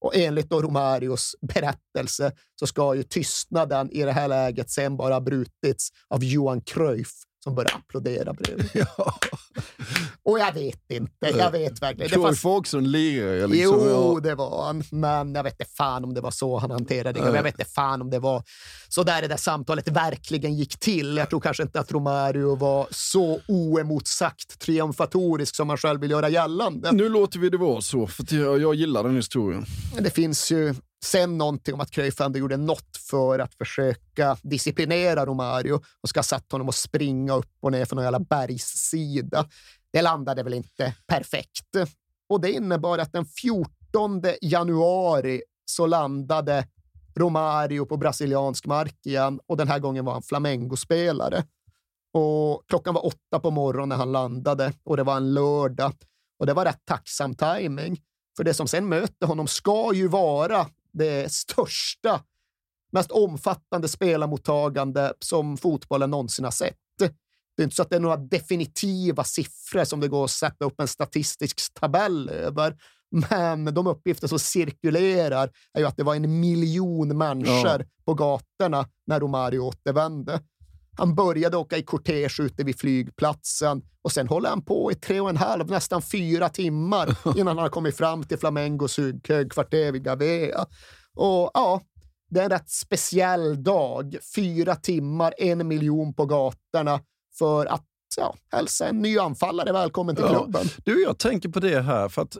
[0.00, 5.20] Och enligt då Romarios berättelse så ska ju tystnaden i det här läget sen bara
[5.20, 7.12] brutits av Johan Cruyff
[7.44, 8.70] som började applådera bredvid.
[8.96, 9.14] Ja.
[10.22, 11.38] Och jag vet inte.
[11.38, 12.20] Jag vet verkligen.
[12.20, 13.46] Var också en lirare.
[13.46, 13.80] Liksom.
[13.88, 14.82] Jo, det var han.
[14.90, 17.36] Men jag vet inte fan om det var så han hanterade det.
[17.36, 18.42] Jag vet inte fan om det var
[18.88, 21.16] så där det där samtalet verkligen gick till.
[21.16, 26.28] Jag tror kanske inte att Romario var så oemotsagt triumfatorisk som han själv vill göra
[26.28, 26.92] gällande.
[26.92, 29.64] Nu låter vi det vara så, för jag, jag gillar den historien.
[30.00, 30.74] Det finns ju
[31.04, 36.18] sen någonting om att Cruyff ändå gjorde något för att försöka disciplinera Romario och ska
[36.18, 39.48] ha satt honom att springa upp och ner för någon jävla bergssida.
[39.92, 41.76] Det landade väl inte perfekt.
[42.28, 46.66] Och det innebar att den 14 januari så landade
[47.16, 51.44] Romario på brasiliansk mark igen och den här gången var han Flamengo-spelare.
[52.12, 55.92] Och klockan var åtta på morgonen när han landade och det var en lördag.
[56.38, 58.00] Och det var rätt tacksam timing.
[58.36, 62.20] För det som sen möter honom ska ju vara det största,
[62.92, 66.76] mest omfattande spelarmottagande som fotbollen någonsin har sett.
[67.56, 70.64] Det är inte så att det är några definitiva siffror som det går att sätta
[70.64, 72.76] upp en statistisk tabell över.
[73.30, 77.84] Men de uppgifter som cirkulerar är ju att det var en miljon människor ja.
[78.04, 80.40] på gatorna när Romario återvände.
[80.96, 85.20] Han började åka i kortege ute vid flygplatsen och sen håller han på i tre
[85.20, 90.04] och en halv, nästan fyra timmar innan han har kommit fram till Flamengos högkvarter vid
[90.04, 90.66] Gavea.
[91.14, 91.80] Och ja,
[92.30, 94.16] det är en rätt speciell dag.
[94.34, 97.00] Fyra timmar, en miljon på gatorna
[97.38, 100.66] för att ja, hälsa en ny anfallare välkommen till klubben.
[100.84, 102.38] Du, jag tänker på det här, för att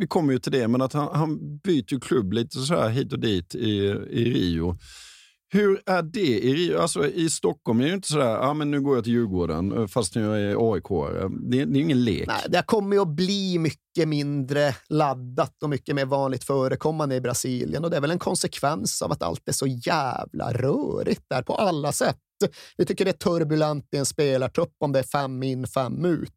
[0.00, 2.88] vi kommer ju till det, men att han, han byter ju klubb lite så här
[2.88, 3.76] hit och dit i,
[4.10, 4.74] i Rio.
[5.54, 7.80] Hur är det i, alltså, i Stockholm?
[7.80, 10.40] är det ju inte sådär, ja men nu går jag till Djurgården eh, fast jag
[10.40, 10.88] är AIK.
[11.50, 12.26] Det, det är ingen lek.
[12.26, 17.84] Nej, det kommer att bli mycket mindre laddat och mycket mer vanligt förekommande i Brasilien
[17.84, 21.54] och det är väl en konsekvens av att allt är så jävla rörigt där på
[21.54, 22.18] alla sätt.
[22.76, 26.32] Vi tycker det är turbulent i en spelartrupp om det är fem in, fem ut.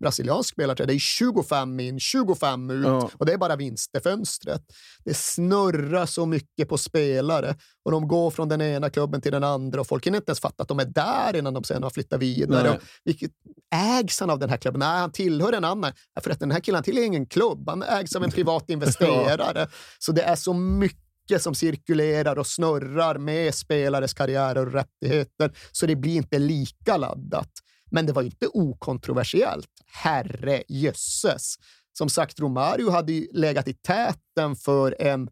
[0.00, 3.10] Brasiliansk spelartrupp, det är 25 in, 25 ut ja.
[3.18, 4.62] och det är bara vinstefönstret.
[5.04, 9.44] Det snurrar så mycket på spelare och de går från den ena klubben till den
[9.44, 11.90] andra och folk hinner inte ens fatta att de är där innan de sen har
[11.90, 12.70] flyttat vidare.
[12.70, 13.30] Och vilket,
[13.74, 14.78] ägs han av den här klubben?
[14.78, 15.92] Nej, han tillhör en annan.
[16.20, 17.68] För att den här killen tillhör ingen klubb.
[17.68, 19.60] Han ägs av en privat investerare.
[19.60, 19.66] ja.
[19.98, 21.02] Så det är så mycket mycket
[21.38, 27.50] som cirkulerar och snurrar med spelares karriärer och rättigheter, så det blir inte lika laddat.
[27.90, 29.68] Men det var inte okontroversiellt.
[29.86, 31.54] Herre jösses.
[31.92, 35.28] Som sagt, Romario hade ju legat i täten för en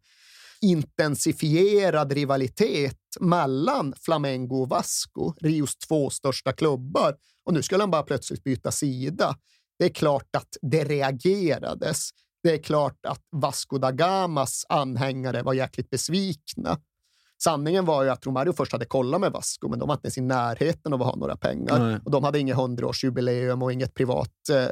[0.60, 7.16] intensifierad rivalitet mellan Flamengo och Vasco, Rios två största klubbar.
[7.44, 9.36] Och nu skulle han bara plötsligt byta sida.
[9.78, 12.10] Det är klart att det reagerades.
[12.42, 16.78] Det är klart att Vasco da Gamas anhängare var jäkligt besvikna.
[17.42, 20.18] Sanningen var ju att Romario först hade kollat med Vasco, men de var inte ens
[20.18, 21.78] i närheten av att ha några pengar.
[21.78, 21.98] Nej.
[22.04, 24.68] Och de hade inget hundraårsjubileum och inget privat eh,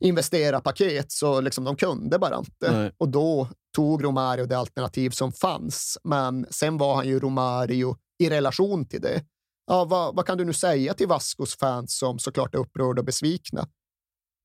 [0.00, 2.72] investerarpaket, så liksom de kunde bara inte.
[2.72, 2.92] Nej.
[2.98, 5.98] Och då tog Romario det alternativ som fanns.
[6.04, 9.22] Men sen var han ju Romario i relation till det.
[9.66, 13.06] Ja, vad, vad kan du nu säga till Vascos fans som såklart är upprörda och
[13.06, 13.68] besvikna?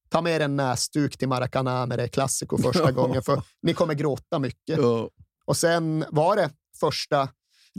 [0.10, 3.94] Ta med en näsduk till Maracanã när det är klassiko första gången, för ni kommer
[3.94, 4.80] gråta mycket.
[5.46, 7.30] Och sen var det första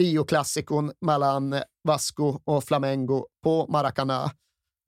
[0.01, 4.31] Rio-klassikon mellan Vasco och Flamengo på Maracanã.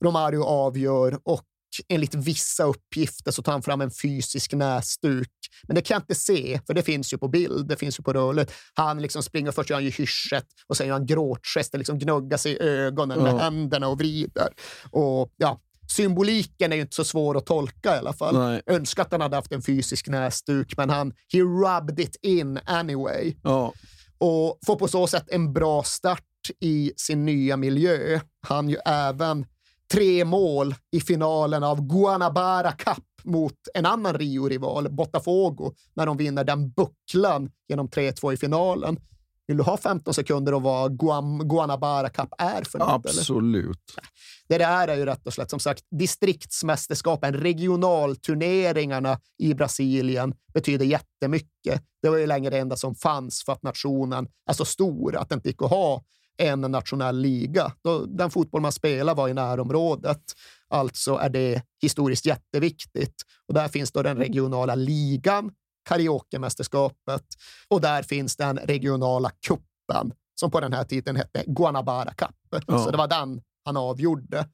[0.04, 1.44] Romario avgör och
[1.88, 5.30] enligt vissa uppgifter så tar han fram en fysisk näsduk.
[5.62, 8.02] Men det kan jag inte se, för det finns ju på bild, det finns ju
[8.02, 8.52] på rörligt.
[8.74, 12.36] Han liksom springer, först gör han ju hyschet och sen gör han gråtgester, liksom gnuggar
[12.36, 14.48] sig i ögonen med händerna och vrider.
[14.90, 18.38] Och ja, symboliken är ju inte så svår att tolka i alla fall.
[18.38, 18.62] Nej.
[18.66, 23.34] Önskar att han hade haft en fysisk näsduk, men han he rubbed it in anyway.
[23.42, 23.72] Ja.
[24.18, 26.24] Och får på så sätt en bra start
[26.60, 28.20] i sin nya miljö.
[28.46, 29.46] Han ju även
[29.92, 36.44] tre mål i finalen av Guanabara Cup mot en annan Rio-rival, Botafogo, när de vinner
[36.44, 39.00] den bucklan genom 3-2 i finalen.
[39.48, 42.88] Vill du ha 15 sekunder om vad Guam, Guanabara Cup är för något?
[42.88, 43.94] Absolut.
[43.96, 44.08] Eller?
[44.48, 51.82] Det det är ju rätt och slätt som sagt distriktsmästerskapen, regionalturneringarna i Brasilien betyder jättemycket.
[52.02, 55.28] Det var ju länge det enda som fanns för att nationen är så stor att
[55.28, 56.02] det inte gick att ha
[56.38, 57.72] en nationell liga.
[58.06, 60.22] Den fotboll man spelar var i närområdet.
[60.68, 63.14] Alltså är det historiskt jätteviktigt.
[63.46, 65.50] Och där finns då den regionala ligan,
[65.88, 67.24] karaokemästerskapet,
[67.68, 72.64] och där finns den regionala kuppen som på den här tiden hette Guanabara Cup.
[72.66, 72.84] Ja.
[72.84, 74.48] Så det var den han avgjorde.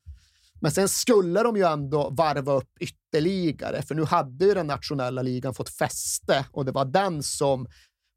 [0.61, 5.23] Men sen skulle de ju ändå varva upp ytterligare, för nu hade ju den nationella
[5.23, 7.67] ligan fått fäste och det var den som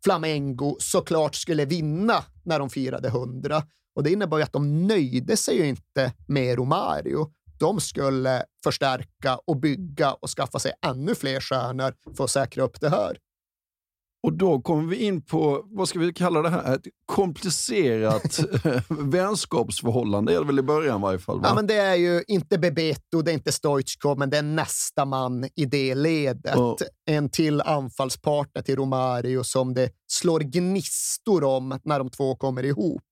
[0.03, 3.63] Flamengo såklart skulle vinna när de firade 100.
[3.95, 7.31] Och det innebar ju att de nöjde sig ju inte med Romario.
[7.59, 12.81] De skulle förstärka och bygga och skaffa sig ännu fler stjärnor för att säkra upp
[12.81, 13.17] det här.
[14.23, 18.39] Och då kommer vi in på, vad ska vi kalla det här, ett komplicerat
[18.89, 21.39] vänskapsförhållande är det väl i början i varje fall?
[21.39, 21.47] Va?
[21.47, 25.05] Ja, men det är ju inte Bebeto, det är inte Stoichkov, men det är nästa
[25.05, 26.55] man i det ledet.
[26.55, 26.77] Ja.
[27.05, 33.03] En till anfallspartner till Romario som det slår gnistor om när de två kommer ihop.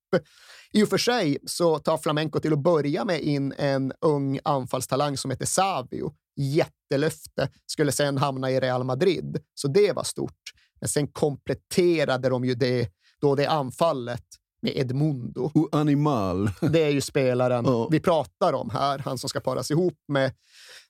[0.71, 5.17] I och för sig så tar Flamenco till att börja med in en ung anfallstalang
[5.17, 6.13] som heter Savio.
[6.36, 7.49] Jättelöfte.
[7.65, 10.41] Skulle sen hamna i Real Madrid, så det var stort.
[10.80, 12.89] Men sen kompletterade de ju det,
[13.21, 14.23] då det anfallet
[14.62, 15.51] med Edmundo.
[15.54, 16.49] O animal.
[16.62, 17.88] Det är ju spelaren Ja.
[17.91, 20.32] vi pratar om här, han som ska paras ihop med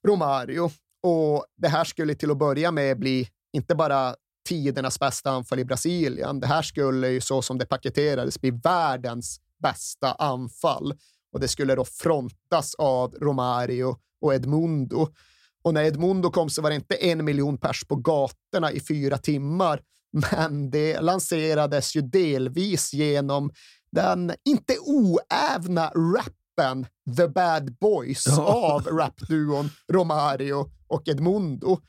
[0.07, 0.71] Romario.
[1.03, 5.65] Och det här skulle till att börja med bli inte bara tidernas bästa anfall i
[5.65, 6.39] Brasilien.
[6.39, 10.93] Det här skulle ju så som det paketerades bli världens bästa anfall.
[11.33, 15.07] Och det skulle då frontas av Romario och Edmundo.
[15.63, 19.17] Och när Edmundo kom så var det inte en miljon pers på gatorna i fyra
[19.17, 19.81] timmar,
[20.31, 23.51] men det lanserades ju delvis genom
[23.91, 26.85] den inte oävna rappen
[27.17, 28.73] The Bad Boys Ja.
[28.73, 31.79] av rapduon Romario och Edmundo.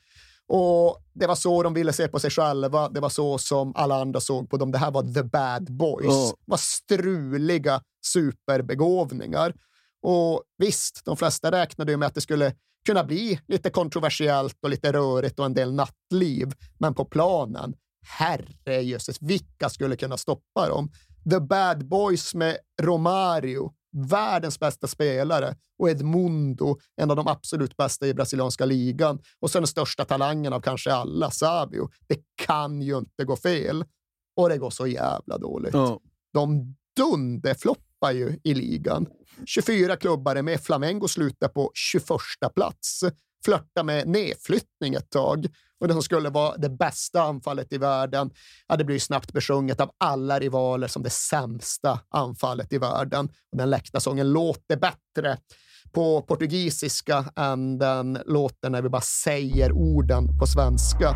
[0.47, 2.89] Och Det var så de ville se på sig själva.
[2.89, 4.71] Det var så som alla andra såg på dem.
[4.71, 6.05] Det här var the bad boys.
[6.05, 6.33] Ja.
[6.45, 9.53] var struliga superbegåvningar.
[10.01, 12.53] Och visst, de flesta räknade ju med att det skulle
[12.85, 16.53] kunna bli lite kontroversiellt och lite rörigt och en del nattliv.
[16.77, 17.73] Men på planen,
[18.05, 20.91] herrejösses, vilka skulle kunna stoppa dem?
[21.29, 28.07] The Bad Boys med Romario, världens bästa spelare, och Edmundo, en av de absolut bästa
[28.07, 29.19] i brasilianska ligan.
[29.39, 31.89] Och så den största talangen av kanske alla, Savio.
[32.07, 33.85] Det kan ju inte gå fel.
[34.35, 35.73] Och det går så jävla dåligt.
[35.73, 35.99] Ja.
[36.33, 39.07] De dunderfloppar ju i ligan.
[39.45, 40.61] 24 klubbar är med.
[40.61, 42.05] Flamengo slutar på 21
[42.55, 43.03] plats
[43.45, 45.47] flörta med nedflyttning ett tag.
[45.79, 48.29] Och det som skulle vara det bästa anfallet i världen,
[48.67, 53.29] ja, det blir snabbt besjunget av alla rivaler som det sämsta anfallet i världen.
[53.51, 55.37] Och den läktarsången låter bättre
[55.91, 61.15] på portugisiska än den låter när vi bara säger orden på svenska.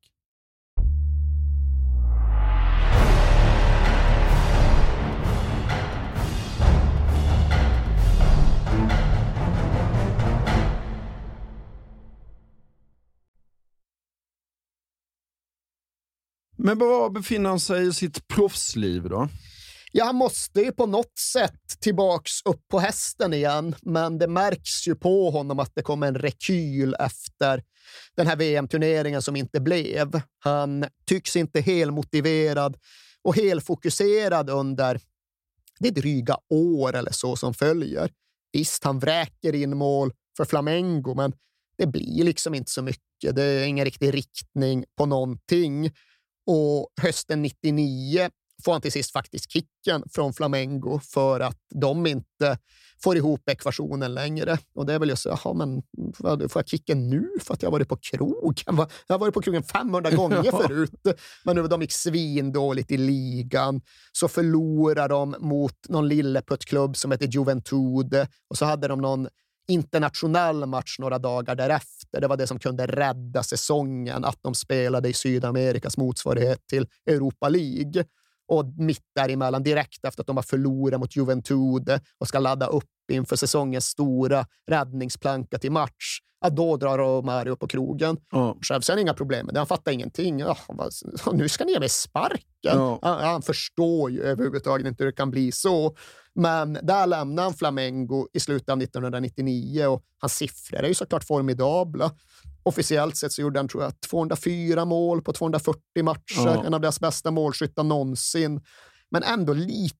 [16.63, 19.27] Men var befinner han sig i sitt proffsliv då?
[19.91, 24.87] Ja, han måste ju på något sätt tillbaks upp på hästen igen, men det märks
[24.87, 27.63] ju på honom att det kom en rekyl efter
[28.15, 30.21] den här VM-turneringen som inte blev.
[30.39, 32.77] Han tycks inte helmotiverad
[33.23, 34.99] och helfokuserad under
[35.79, 38.11] det dryga år eller så som följer.
[38.53, 41.33] Visst, han vräker in mål för Flamengo, men
[41.77, 43.35] det blir liksom inte så mycket.
[43.35, 45.91] Det är ingen riktig riktning på någonting.
[46.45, 48.29] Och hösten 99
[48.65, 52.57] får han till sist faktiskt kicken från Flamengo för att de inte
[53.03, 54.57] får ihop ekvationen längre.
[54.75, 55.81] Och det är väl just så, jaha, men
[56.49, 58.77] får jag kicken nu för att jag har varit på krogen?
[59.07, 60.91] Jag har varit på krogen 500 gånger förut,
[61.45, 63.81] men nu de gick svindåligt i ligan.
[64.11, 69.27] Så förlorar de mot någon lilleputtklubb som heter Juventude och så hade de någon
[69.67, 72.21] internationell match några dagar därefter.
[72.21, 77.49] Det var det som kunde rädda säsongen, att de spelade i Sydamerikas motsvarighet till Europa
[77.49, 78.05] League.
[78.47, 83.11] Och mitt däremellan, direkt efter att de har förlorat mot Juventude och ska ladda upp
[83.11, 88.17] inför säsongens stora räddningsplanka till match, ja, då drar Romario på krogen.
[88.31, 88.57] Ja.
[88.61, 89.59] Själv ser han inga problem med det.
[89.59, 90.39] Han fattar ingenting.
[90.39, 90.57] Ja,
[91.33, 92.43] nu ska ni ge mig sparken.
[92.61, 92.99] Ja.
[93.01, 95.95] Ja, han förstår ju överhuvudtaget inte hur det kan bli så.
[96.35, 101.23] Men där lämnade han Flamengo i slutet av 1999 och hans siffror är ju såklart
[101.23, 102.11] formidabla.
[102.63, 106.63] Officiellt sett så gjorde han tror jag, 204 mål på 240 matcher, Ja.
[106.65, 108.61] en av deras bästa målskyttar någonsin.
[109.11, 109.95] Men ändå lite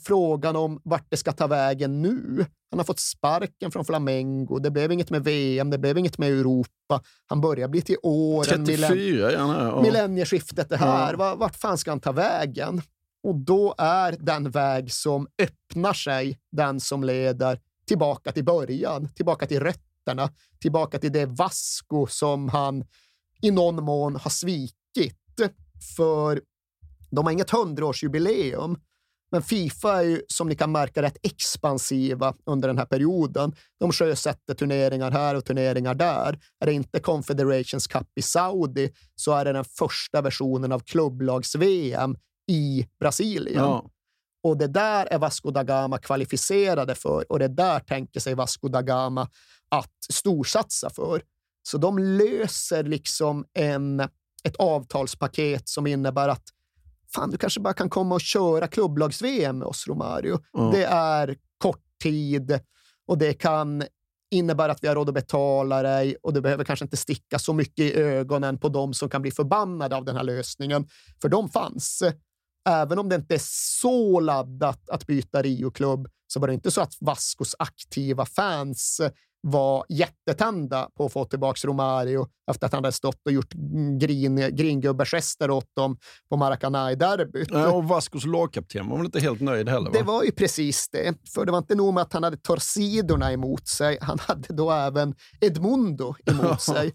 [0.00, 2.46] frågan om vart det ska ta vägen nu.
[2.70, 4.58] Han har fått sparken från Flamengo.
[4.58, 7.02] Det blev inget med VM, det blev inget med Europa.
[7.26, 8.66] Han börjar bli till åren.
[8.66, 9.64] 34 är han här.
[9.66, 9.82] Ja.
[9.82, 11.12] Millennieskiftet det här.
[11.12, 11.16] Ja.
[11.18, 12.82] Va- Vart fan ska han ta vägen?
[13.22, 19.46] Och då är den väg som öppnar sig den som leder tillbaka till början, tillbaka
[19.46, 22.84] till rötterna, tillbaka till det Vasco som han
[23.42, 25.16] i någon mån har svikit.
[25.96, 26.40] För
[27.10, 28.78] de har inget hundraårsjubileum,
[29.32, 33.54] men Fifa är ju som ni kan märka rätt expansiva under den här perioden.
[33.80, 36.38] De sjösätter turneringar här och turneringar där.
[36.60, 42.16] Är det inte Confederations Cup i Saudi så är det den första versionen av klubblags-VM
[42.46, 43.64] i Brasilien.
[43.64, 43.90] Ja.
[44.42, 48.68] Och det där är Vasco da Gama kvalificerade för och det där tänker sig Vasco
[48.68, 49.28] da Gama
[49.68, 51.22] att storsatsa för.
[51.62, 54.00] Så de löser liksom en,
[54.44, 56.44] ett avtalspaket som innebär att
[57.16, 60.38] fan, du kanske bara kan komma och köra klubblags-VM med oss, Romario.
[60.52, 60.70] Ja.
[60.74, 62.60] Det är kort tid
[63.06, 63.82] och det kan
[64.30, 67.52] innebära att vi har råd att betala dig och det behöver kanske inte sticka så
[67.52, 70.88] mycket i ögonen på dem som kan bli förbannade av den här lösningen.
[71.22, 72.02] För de fanns.
[72.68, 73.40] Även om det inte är
[73.80, 79.00] så laddat att byta Rio-klubb så var det inte så att Vascos aktiva fans
[79.48, 83.52] var jättetända på att få tillbaka Romario efter att han hade stått och gjort
[84.00, 87.48] grin, gringubbegester åt dem på Maracanã i derbyt.
[87.50, 89.90] Ja, och Vascos lagkapten var väl inte helt nöjd heller?
[89.90, 89.98] Va?
[89.98, 91.14] Det var ju precis det.
[91.34, 94.70] För det var inte nog med att han hade Torsidorna emot sig, han hade då
[94.70, 96.94] även Edmundo emot sig.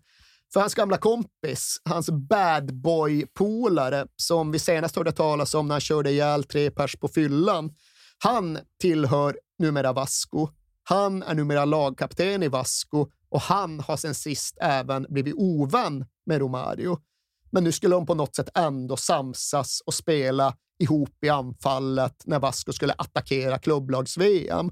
[0.54, 5.82] För hans gamla kompis, hans bad boy-polare, som vi senast hörde talas om när han
[5.82, 7.72] körde ihjäl tre pers på fyllan,
[8.18, 10.47] han tillhör numera Vasco.
[10.84, 16.40] Han är numera lagkapten i Vasco och han har sen sist även blivit ovän med
[16.40, 16.98] Romario.
[17.52, 22.40] Men nu skulle de på något sätt ändå samsas och spela ihop i anfallet när
[22.40, 24.72] Vasco skulle attackera klubblags-VM.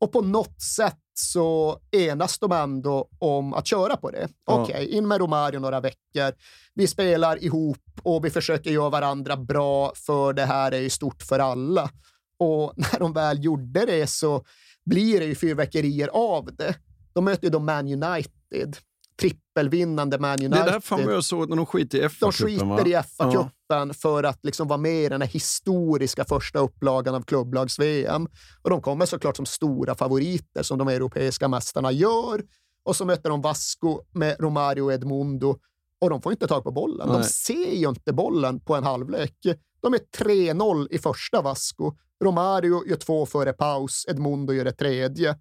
[0.00, 4.28] Och på något sätt så enas de ändå om att köra på det.
[4.46, 4.62] Ja.
[4.62, 6.32] Okej, in med Romario några veckor.
[6.74, 11.22] Vi spelar ihop och vi försöker göra varandra bra, för det här är ju stort
[11.22, 11.90] för alla.
[12.38, 14.44] Och när de väl gjorde det så
[14.90, 16.74] blir det ju fyrverkerier av det.
[17.12, 18.76] De möter ju då Man United.
[19.20, 20.50] Trippelvinnande Man United.
[20.50, 22.68] Det är därför han var så när de skiter i De FA-cupen.
[22.68, 22.76] va?
[22.78, 23.94] skiter i FA-cupen Ja.
[23.94, 28.28] för att liksom vara med i den här historiska första upplagan av klubblags-VM.
[28.62, 32.42] Och de kommer såklart som stora favoriter, som de europeiska mästarna gör.
[32.84, 35.58] Och så möter de Vasco med Romario och Edmundo
[36.00, 37.08] och de får inte tag på bollen.
[37.08, 37.24] De Nej.
[37.24, 39.36] ser ju inte bollen på en halvlek.
[39.82, 41.92] De är 3-0 i första Vasco.
[42.24, 45.38] Romario gör två före paus, Edmundo gör det tredje.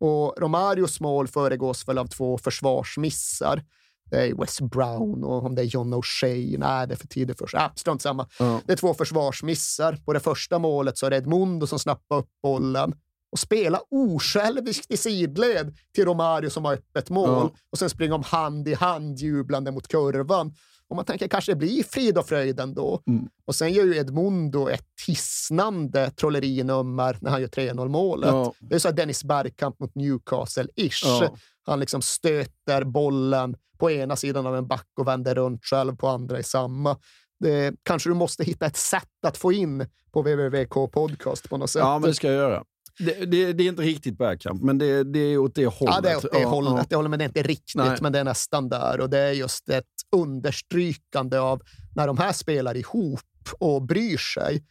[0.00, 3.64] Och Romarios mål föregås väl av två försvarsmissar.
[4.10, 6.58] Det är Wes Brown och om det är John O'Shea.
[6.58, 7.54] Nej, det är för tidigt först.
[7.54, 8.28] Ah, strunt samma.
[8.38, 8.60] Ja.
[8.66, 9.98] Det är två försvarsmissar.
[10.04, 12.94] På det första målet så är det Edmundo som snappar upp bollen
[13.32, 17.28] och spelar osjälviskt i sidled till Romario som har öppet mål.
[17.28, 17.50] Ja.
[17.72, 20.54] Och sen springer de hand i hand jublande mot kurvan.
[20.90, 23.02] Och man tänker kanske det blir frid och fröjd ändå.
[23.06, 23.28] Mm.
[23.44, 28.30] Och sen gör ju Edmundo ett hisnande trollerinummer när han gör 3-0 målet.
[28.30, 28.52] Ja.
[28.60, 31.02] Det är så Dennis Bergkamp mot Newcastle-ish.
[31.04, 31.34] Ja.
[31.62, 36.08] Han liksom stöter bollen på ena sidan av en back och vänder runt själv på
[36.08, 36.96] andra i samma.
[37.40, 41.70] Det, kanske du måste hitta ett sätt att få in på www.k podcast på något
[41.70, 41.80] sätt.
[41.80, 42.64] Ja, men det ska jag göra.
[42.98, 45.94] Det, det, det är inte riktigt backhand, men det, det är åt det hållet.
[45.94, 46.72] Ja, det är åt det Ja, hållet.
[46.76, 46.84] ja.
[46.88, 47.98] Det håller, men det är inte riktigt, Nej.
[48.00, 49.00] men det är nästan där.
[49.00, 49.84] Och det är just ett
[50.16, 51.62] understrykande av
[51.94, 53.20] när de här spelar ihop
[53.58, 54.64] och bryr sig.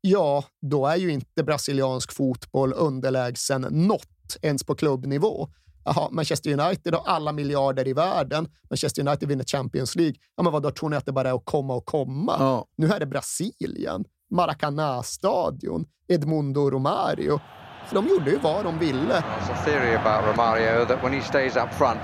[0.00, 5.48] Ja, då är ju inte brasiliansk fotboll underlägsen något, ens på klubbnivå.
[5.84, 8.48] Jaha, Manchester United har alla miljarder i världen.
[8.70, 10.14] Manchester United vinner Champions League.
[10.36, 12.36] Ja, men vad då tror ni att det bara är att komma och komma?
[12.38, 12.66] Ja.
[12.76, 17.40] Nu är det Brasilien, Maracanã-stadion, Edmundo Romario.
[17.88, 19.14] För de gjorde ju vad de ville.
[19.14, 22.00] There's a theory about Romario that when he stays up front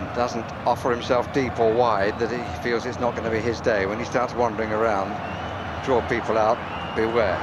[0.00, 3.40] and doesn't offer himself deep or wide, that he feels it's not going to be
[3.40, 3.86] his day.
[3.86, 5.12] When he starts wandering around,
[5.84, 6.56] draw people out,
[6.96, 7.36] beware.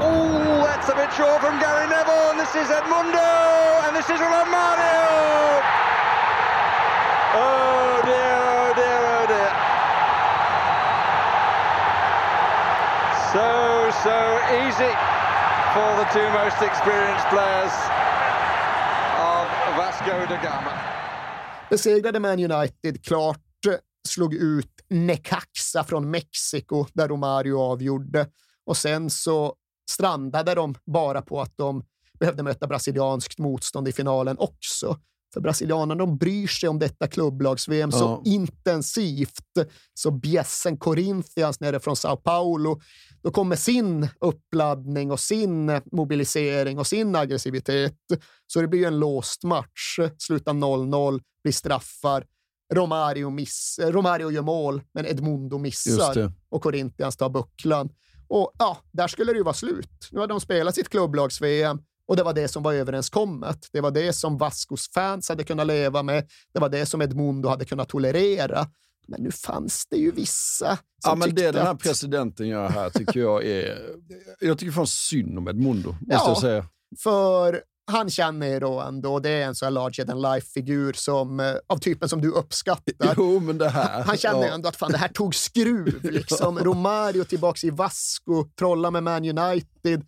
[0.00, 4.18] Oh, that's a bit short from Gary Neville, and this is Edmundo, and this is
[4.20, 5.60] Romario.
[7.36, 9.52] Oh dear, oh dear, oh dear.
[13.32, 13.46] So,
[14.00, 14.16] so
[14.64, 14.92] easy
[15.72, 17.93] for the two most experienced players
[20.04, 20.72] Vasco da Gama.
[21.70, 23.40] besegrade Man United klart,
[24.08, 28.26] slog ut Necaxa från Mexiko där Romario avgjorde
[28.66, 29.54] och sen så
[29.90, 31.84] strandade de bara på att de
[32.20, 34.98] behövde möta brasilianskt motstånd i finalen också.
[35.34, 38.22] För brasilianerna de bryr sig om detta klubblags-VM så Ja.
[38.24, 39.30] intensivt.
[39.94, 42.80] Så bjässen Corinthians nere från Sao Paulo,
[43.22, 47.96] då kommer sin uppladdning och sin mobilisering och sin aggressivitet.
[48.46, 49.98] Så det blir ju en låst match.
[50.18, 52.26] Slutar 0-0, blir straffar.
[52.74, 57.88] Romario, miss, Romario gör mål, men Edmundo missar och Corinthians tar bucklan.
[58.28, 60.08] Och ja, där skulle det ju vara slut.
[60.10, 61.78] Nu hade de spelat sitt klubblags-VM
[62.08, 63.68] och det var det som var överenskommet.
[63.72, 66.28] Det var det som Vascos fans hade kunnat leva med.
[66.54, 68.66] Det var det som Edmundo hade kunnat tolerera.
[69.08, 72.48] Men nu fanns det ju vissa som Ja, men det tyckte den här att- presidenten
[72.48, 73.78] gör här tycker jag är...
[74.40, 76.24] Jag tycker fan synd om Edmundo, måste Ja.
[76.28, 76.66] jag säga.
[77.02, 81.40] För han känner ju då ändå, det är en sån här larger than life-figur som,
[81.40, 83.14] eh, av typen som du uppskattar.
[83.16, 84.02] Jo, men det här...
[84.02, 84.54] Han känner ja.
[84.54, 86.04] ändå att fan, det här tog skruv.
[86.12, 86.58] Liksom.
[86.58, 90.04] Romario tillbaks i Vasco, trolla med Man United.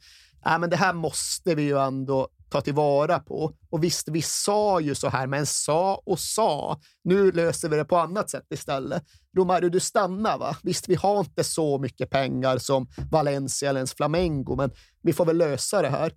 [0.46, 3.52] Äh, men det här måste vi ju ändå ta tillvara på.
[3.70, 6.80] Och visst, vi sa ju så här, men sa och sa.
[7.04, 9.02] Nu löser vi det på annat sätt istället.
[9.36, 10.56] Romario, du stannar va?
[10.62, 14.70] Visst, vi har inte så mycket pengar som Valencia eller ens Flamengo, men
[15.02, 16.12] vi får väl lösa det här.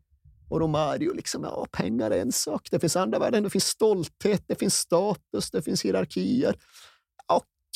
[0.49, 2.67] Och Romario, liksom, ja, pengar är en sak.
[2.71, 3.43] Det finns andra värden.
[3.43, 6.55] Det finns stolthet, det finns status, det finns hierarkier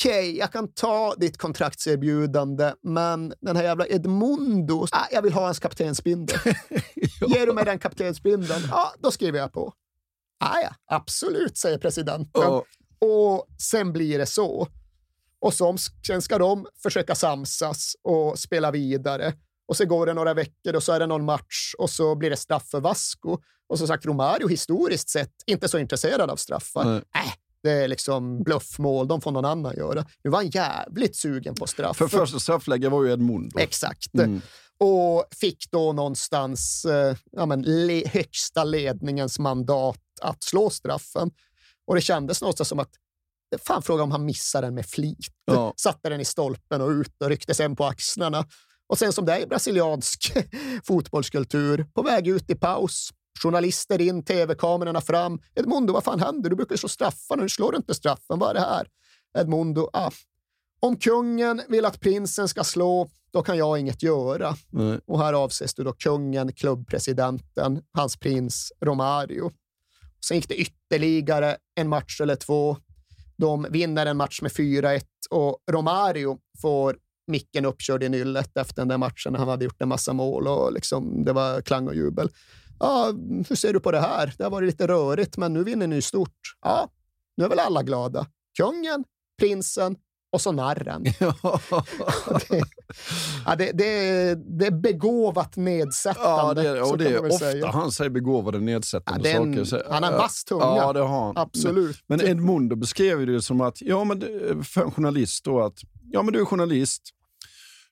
[0.00, 5.44] okej, jag kan ta ditt kontraktserbjudande, men den här jävla Edmundo, ah, jag vill ha
[5.44, 6.38] hans kaptensbindel.
[7.26, 9.72] Ger du mig den kaptensbindeln, ja, då skriver jag på.
[10.40, 12.42] Ah, ja, absolut, säger presidenten.
[12.42, 12.64] Ja.
[12.98, 14.68] Och sen blir det så.
[15.40, 15.76] Och så,
[16.06, 19.32] sen ska de försöka samsas och spela vidare.
[19.68, 22.30] Och så går det några veckor och så är det någon match och så blir
[22.30, 23.38] det straff för Vasco.
[23.68, 26.84] Och som sagt, Romario historiskt sett inte så intresserad av straffar.
[26.84, 27.02] Nej.
[27.14, 27.32] Äh,
[27.64, 30.06] det är liksom bluffmål, de får någon annan göra.
[30.24, 31.96] Nu var han jävligt sugen på straff.
[31.96, 33.58] För första straffläggare var ju Edmundo.
[33.58, 34.14] Exakt.
[34.14, 34.40] Mm.
[34.78, 41.30] Och fick då någonstans eh, ja, men, le högsta ledningens mandat att slå straffen.
[41.86, 42.90] Och det kändes någonstans som att
[43.62, 45.34] Fan, fråga om han missade den med flit.
[45.44, 45.74] Ja.
[45.76, 48.46] Satte den i stolpen och ut och ryckte sen på axlarna.
[48.86, 50.32] Och sen som det är i brasiliansk
[50.84, 53.10] fotbollskultur, på väg ut i paus.
[53.42, 55.40] Journalister in, tv-kamerorna fram.
[55.54, 56.50] Edmundo, vad fan händer?
[56.50, 58.38] Du brukar slå straffar, nu slår du inte straffen.
[58.38, 58.86] Vad är det här?
[59.38, 60.10] Edmundo, ah.
[60.80, 64.56] Om kungen vill att prinsen ska slå, då kan jag inget göra.
[64.70, 65.00] Nej.
[65.06, 69.50] Och här avses det då kungen, klubbpresidenten, hans prins Romario.
[70.26, 72.76] Sen gick det ytterligare en match eller två.
[73.36, 78.88] De vinner en match med 4-1 och Romario får micken uppkörd i nyllet efter den
[78.88, 81.94] där matchen när han hade gjort en massa mål och liksom, det var klang och
[81.94, 82.30] jubel.
[82.78, 83.12] Ja,
[83.48, 84.34] hur ser du på det här?
[84.38, 86.38] Det har varit lite rörigt, men nu vinner ni stort.
[86.62, 86.88] Ja,
[87.36, 88.26] nu är väl alla glada.
[88.58, 89.04] Kungen,
[89.38, 89.96] prinsen
[90.32, 91.02] och så narren.
[92.48, 92.62] det,
[93.46, 96.64] ja, det, det, det är begåvat nedsättande.
[96.64, 97.66] Ja, det, och det är ofta säga.
[97.66, 99.86] han säger begåvade nedsättande Ja, den- saker.
[99.90, 100.64] Han har en vass tunga.
[100.64, 101.36] Ja, det har han.
[101.36, 101.96] Absolut.
[102.06, 104.20] Men, men Edmundo beskrev det som att, ja men
[104.64, 105.78] för en journalist då att,
[106.12, 107.02] ja men du är journalist,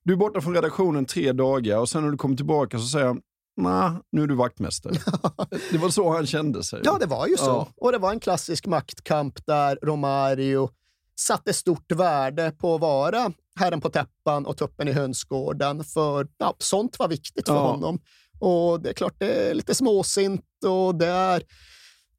[0.04, 3.06] du är borta från redaktionen tre dagar och sen när du kommer tillbaka så säger
[3.06, 3.20] han,
[3.56, 4.92] nej, nu är du vaktmästare.
[5.70, 6.80] det var så han kände sig.
[6.84, 7.44] Ja, det var ju så.
[7.44, 7.68] Ja.
[7.76, 10.70] Och det var en klassisk maktkamp där Romario
[11.20, 15.84] satte stort värde på att vara herren på täppan och tuppen i hönsgården.
[15.84, 17.70] För ja, sånt var viktigt för Ja.
[17.70, 17.98] honom.
[18.40, 21.42] Och det är klart, det är lite småsint och det är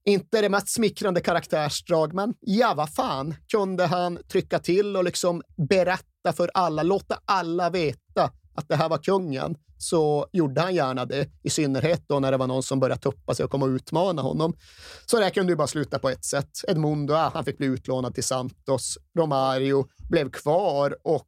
[0.06, 5.42] inte det mest smickrande karaktärsdrag, men ja, vad fan kunde han trycka till och liksom
[5.70, 11.06] berätta för alla, låta alla veta att det här var kungen, så gjorde han gärna
[11.06, 11.30] det.
[11.44, 14.22] I synnerhet då när det var någon som började tuppa sig och komma och utmana
[14.22, 14.58] honom.
[15.06, 16.50] Så det kunde ju bara sluta på ett sätt.
[16.68, 18.98] Edmundo, ja, han fick bli utlånad till Santos.
[19.18, 21.28] Romario blev kvar och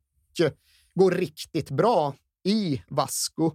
[0.95, 3.51] går riktigt bra i Vasco.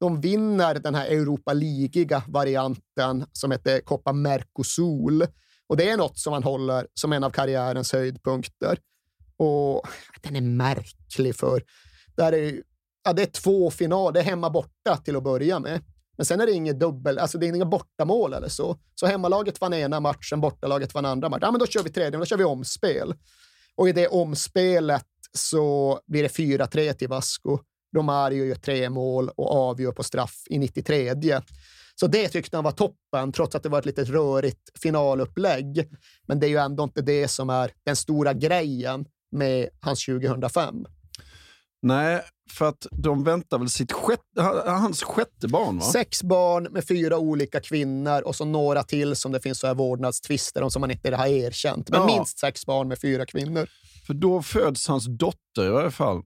[0.00, 5.26] De vinner den här Europa Ligiga varianten som heter Copa Mercosul.
[5.66, 8.78] Och det är något som han håller som en av karriärens höjdpunkter.
[9.36, 9.82] Och
[10.22, 11.62] den är märklig för
[12.16, 12.62] där är,
[13.04, 15.80] ja, det är två finaler, det är hemma borta till att börja med.
[16.16, 18.76] Men sen är det inget dubbel, alltså det är inga bortamål eller så.
[18.94, 21.42] Så hemmalaget vann ena matchen, bortalaget vann andra matchen.
[21.42, 23.14] Ja, men då kör vi tredje, då kör vi omspel.
[23.76, 27.58] Och i det omspelet så blir det 4-3 till Vasco.
[27.96, 31.40] Romario gör tre mål och avgör på straff i 93.
[31.94, 35.88] Så det tyckte han var toppen, trots att det var ett lite rörigt finalupplägg.
[36.26, 40.86] Men det är ju ändå inte det som är den stora grejen med hans 2005.
[41.82, 45.84] Nej, för att de väntar väl sitt sjätte, hans sjätte barn va?
[45.84, 49.74] Sex barn med fyra olika kvinnor och så några till som det finns så här
[49.74, 51.90] vårdnadstvister om som man inte har erkänt.
[51.90, 52.06] Men Ja.
[52.06, 53.68] minst sex barn med fyra kvinnor.
[54.06, 56.22] För då föds hans dotter i varje fall.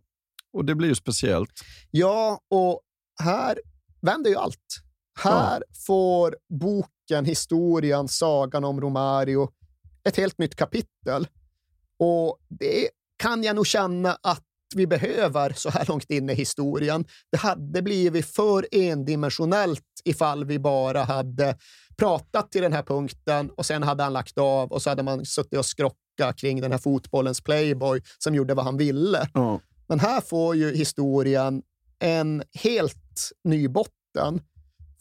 [0.52, 1.60] Och det blir ju speciellt.
[1.90, 2.80] Ja, och
[3.22, 3.58] här
[4.00, 4.80] vänder ju allt.
[5.18, 9.48] Här får boken, historien, sagan om Romario
[10.08, 11.28] ett helt nytt kapitel.
[11.98, 14.42] Och det kan jag nog känna att
[14.74, 17.04] vi behöver så här långt in i historien.
[17.30, 21.56] Det hade blivit för endimensionellt ifall vi bara hade
[21.96, 25.24] pratat till den här punkten och sen hade han lagt av och så hade man
[25.24, 29.28] suttit och skrockat kring den här fotbollens playboy som gjorde vad han ville.
[29.34, 29.60] Ja.
[29.88, 31.62] Men här får ju historien
[31.98, 34.40] en helt ny botten.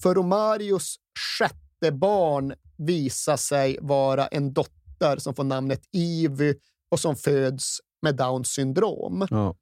[0.01, 0.95] För Romarios
[1.37, 6.55] sjätte barn visar sig vara en dotter som får namnet Ivy
[6.91, 9.27] och som föds med Downs syndrom.
[9.29, 9.55] Ja.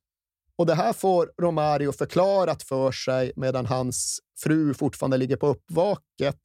[0.56, 6.42] Och det här får Romario förklarat för sig medan hans fru fortfarande ligger på uppvaket.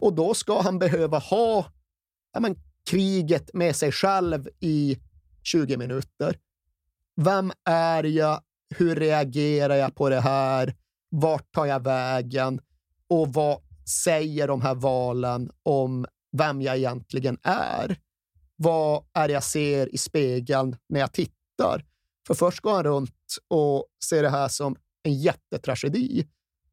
[0.00, 1.66] Och då ska han behöva ha
[2.32, 2.56] ja, men,
[2.90, 4.98] kriget med sig själv i
[5.42, 6.38] 20 minuter.
[7.16, 8.40] Vem är jag?
[8.74, 10.74] Hur reagerar jag på det här?
[11.10, 12.60] Vart tar jag vägen?
[13.08, 13.58] Och vad
[14.04, 17.96] säger de här valen om vem jag egentligen är?
[18.62, 21.84] Vad är det jag ser i spegeln när jag tittar?
[22.26, 26.26] För först går han runt och ser det här som en jättetragedi.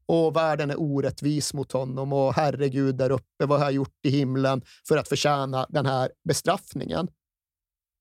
[0.05, 4.09] Och världen är orättvis mot honom och herregud där uppe, vad har jag gjort i
[4.09, 7.07] himlen för att förtjäna den här bestraffningen?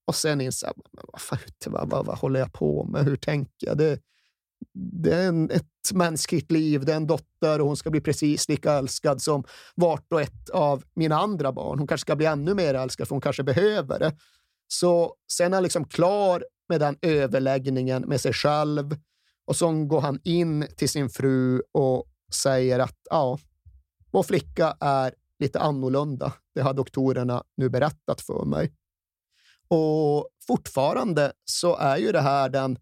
[0.06, 0.74] Och sen inser jag,
[1.12, 3.04] vad, fan, vad, vad, vad håller jag på med?
[3.04, 3.78] Hur tänker jag?
[3.78, 4.00] Det,
[4.74, 8.48] det är en, ett mänskligt liv, det är en dotter och hon ska bli precis
[8.48, 9.44] lika älskad som
[9.74, 11.78] vart och ett av mina andra barn.
[11.78, 14.16] Hon kanske ska bli ännu mer älskad för hon kanske behöver det.
[14.68, 18.96] Så sen är han liksom klar med den överläggningen med sig själv
[19.46, 23.38] och så går han in till sin fru och säger att ja,
[24.10, 26.32] vår flicka är lite annorlunda.
[26.54, 28.72] Det har doktorerna nu berättat för mig.
[29.68, 32.78] Och fortfarande så är ju det här den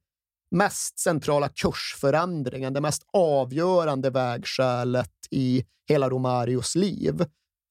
[0.50, 7.24] mest centrala kursförändringen, det mest avgörande vägskälet i hela Romarios liv.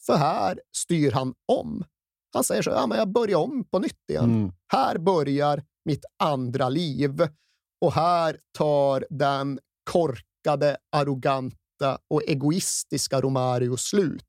[0.05, 1.83] För här styr han om.
[2.33, 4.23] Han säger så ja, men jag börjar om på nytt igen.
[4.23, 4.51] Mm.
[4.67, 7.27] Här börjar mitt andra liv
[7.81, 9.59] och här tar den
[9.91, 14.23] korkade, arroganta och egoistiska Romario slut.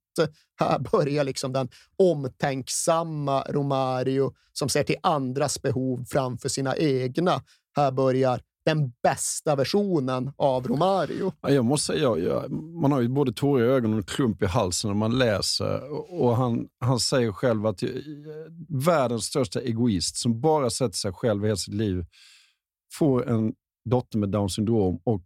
[0.61, 7.43] Här börjar liksom den omtänksamma Romario som ser till andras behov framför sina egna.
[7.77, 11.33] Här börjar den bästa versionen av Romario.
[11.41, 14.43] Ja, jag måste säga, jag, jag, man har ju både tårar i ögonen och klump
[14.43, 15.93] i halsen när man läser.
[15.93, 17.89] Och, och han, han säger själv att eh,
[18.68, 22.05] världens största egoist som bara sätter sig själv i hela sitt liv
[22.93, 23.53] får en
[23.91, 25.24] dotter med Downs syndrom och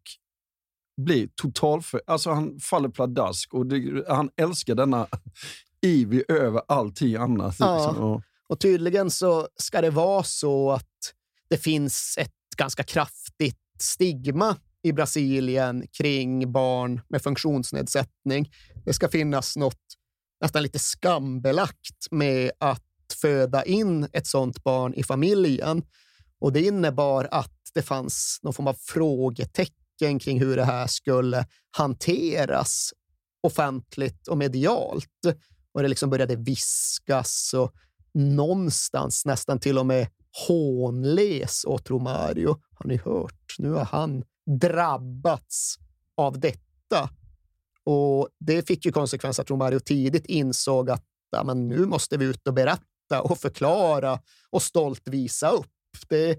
[1.01, 2.01] blir totalför...
[2.07, 5.07] Alltså han faller pladask och det, han älskar denna
[5.83, 7.57] Ivy över allting annat.
[7.59, 7.87] Ja.
[7.87, 8.05] Liksom.
[8.05, 11.15] Och, Och tydligen så ska det vara så att
[11.51, 18.53] det finns ett ganska kraftigt stigma i Brasilien kring barn med funktionsnedsättning.
[18.85, 19.81] Det ska finnas något
[20.41, 22.83] nästan lite skambelagt med att
[23.21, 25.83] föda in ett sånt barn i familjen.
[26.39, 31.47] Och det innebar att det fanns någon form av frågetecken kring hur det här skulle
[31.71, 32.93] hanteras
[33.43, 35.25] offentligt och medialt.
[35.73, 37.75] Och det liksom började viskas och
[38.15, 40.09] någonstans nästan till och med
[40.49, 42.49] hånles åt Romario.
[42.75, 43.55] Har ni hört?
[43.59, 44.25] Nu har han
[44.61, 45.79] drabbats
[46.17, 47.11] av detta.
[47.85, 52.25] Och det fick ju konsekvens att Romario tidigt insåg att ja, men nu måste vi
[52.25, 54.21] ut och berätta och förklara
[54.51, 55.67] och stolt visa upp.
[56.09, 56.39] Det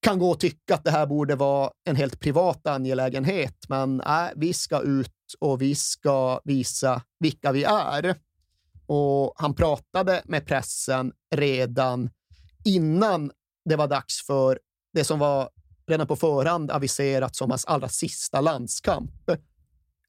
[0.00, 4.32] kan gå att tycka att det här borde vara en helt privat angelägenhet, men nej,
[4.36, 8.14] vi ska ut och vi ska visa vilka vi är.
[8.86, 12.10] Och han pratade med pressen redan
[12.64, 13.30] innan
[13.64, 14.58] det var dags för
[14.94, 15.50] det som var
[15.86, 19.30] redan på förhand aviserat som hans allra sista landskamp.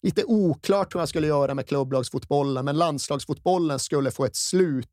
[0.01, 4.87] Lite oklart hur han skulle göra med klubblagsfotbollen, men landslagsfotbollen skulle få ett slut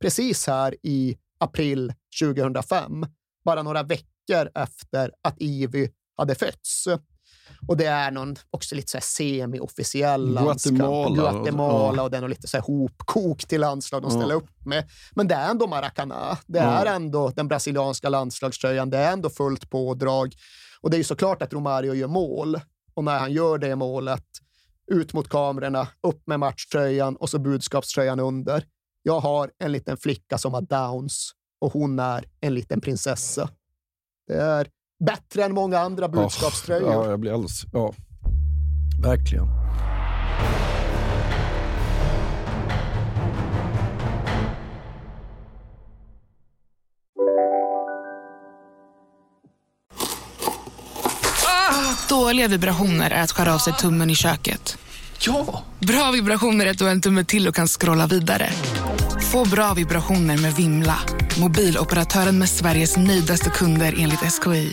[0.00, 3.06] precis här i april 2005,
[3.44, 6.88] bara några veckor efter att Ivy hade fötts.
[7.68, 10.38] Och det är någon också lite så här semi-officiell.
[10.38, 11.14] Guatemala.
[11.14, 12.02] Guatemala Ja.
[12.02, 14.18] och det är någon lite så här hopkok till landslag de Ja.
[14.18, 14.84] ställer upp med.
[15.14, 16.38] Men det är ändå Maracana.
[16.46, 16.64] Det Ja.
[16.64, 18.90] är ändå den brasilianska landslagströjan.
[18.90, 20.34] Det är ändå fullt pådrag.
[20.80, 22.60] Och det är ju såklart att Romario gör mål.
[22.94, 24.24] Och när han gör det målet,
[24.90, 28.64] ut mot kamerorna, upp med matchtröjan och så budskapströjan under.
[29.02, 31.30] Jag har en liten flicka som har downs
[31.60, 33.48] och hon är en liten prinsessa.
[34.26, 34.66] Det är
[35.06, 36.92] bättre än många andra budskapströjor.
[36.92, 37.62] Ja, jag blir alldeles...
[37.72, 37.92] Ja,
[39.02, 39.46] verkligen.
[52.08, 54.78] Dåliga vibrationer är att skära av sig tummen i köket.
[55.26, 55.64] Ja!
[55.78, 58.50] Bra vibrationer är att du har en tumme till och kan scrolla vidare.
[59.32, 60.98] Få bra vibrationer med Vimla.
[61.40, 64.72] Mobiloperatören med Sveriges nöjdaste kunder enligt SKI.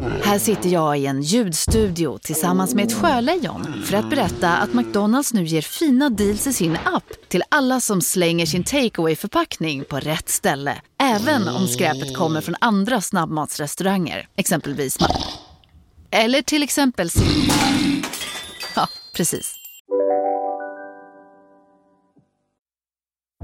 [0.00, 5.32] Här sitter jag i en ljudstudio tillsammans med ett sjölejon för att berätta att McDonalds
[5.32, 9.96] nu ger fina deals i sin app till alla som slänger sin takeaway förpackning på
[10.00, 10.82] rätt ställe.
[11.00, 14.98] Även om skräpet kommer från andra snabbmatsrestauranger, exempelvis
[16.10, 17.10] Eller till exempel
[18.76, 19.54] Ja, precis.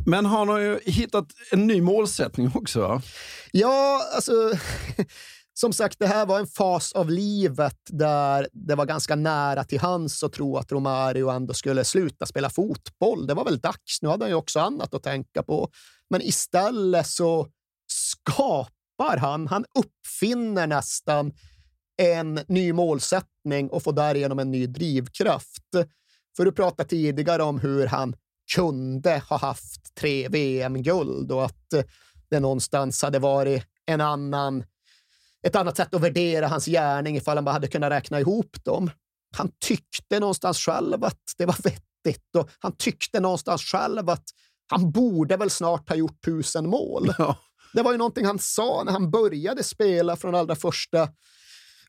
[0.07, 2.81] Men han har ju hittat en ny målsättning också.
[2.81, 3.03] Va?
[3.53, 4.33] Ja, alltså...
[5.61, 9.81] Som sagt, det här var en fas av livet där det var ganska nära till
[9.81, 13.27] hands att tro att Romario ändå skulle sluta spela fotboll.
[13.27, 14.03] Det var väl dags.
[14.03, 15.71] Nu hade han ju också annat att tänka på.
[16.11, 17.47] Men istället så
[17.87, 21.33] skapar han, han uppfinner nästan
[22.03, 25.71] en ny målsättning och får därigenom en ny drivkraft.
[26.37, 28.17] För du pratade tidigare om hur han
[28.55, 31.75] kunde ha haft tre VM-guld och att
[32.31, 34.65] det någonstans hade varit en annan,
[35.47, 38.91] ett annat sätt att värdera hans gärning ifall han bara hade kunnat räkna ihop dem.
[39.37, 44.25] Han tyckte någonstans själv att det var vettigt och han tyckte någonstans själv att
[44.71, 47.15] han borde väl snart ha gjort tusen mål.
[47.19, 47.37] Ja.
[47.75, 51.03] Det var ju någonting han sa när han började spela från allra första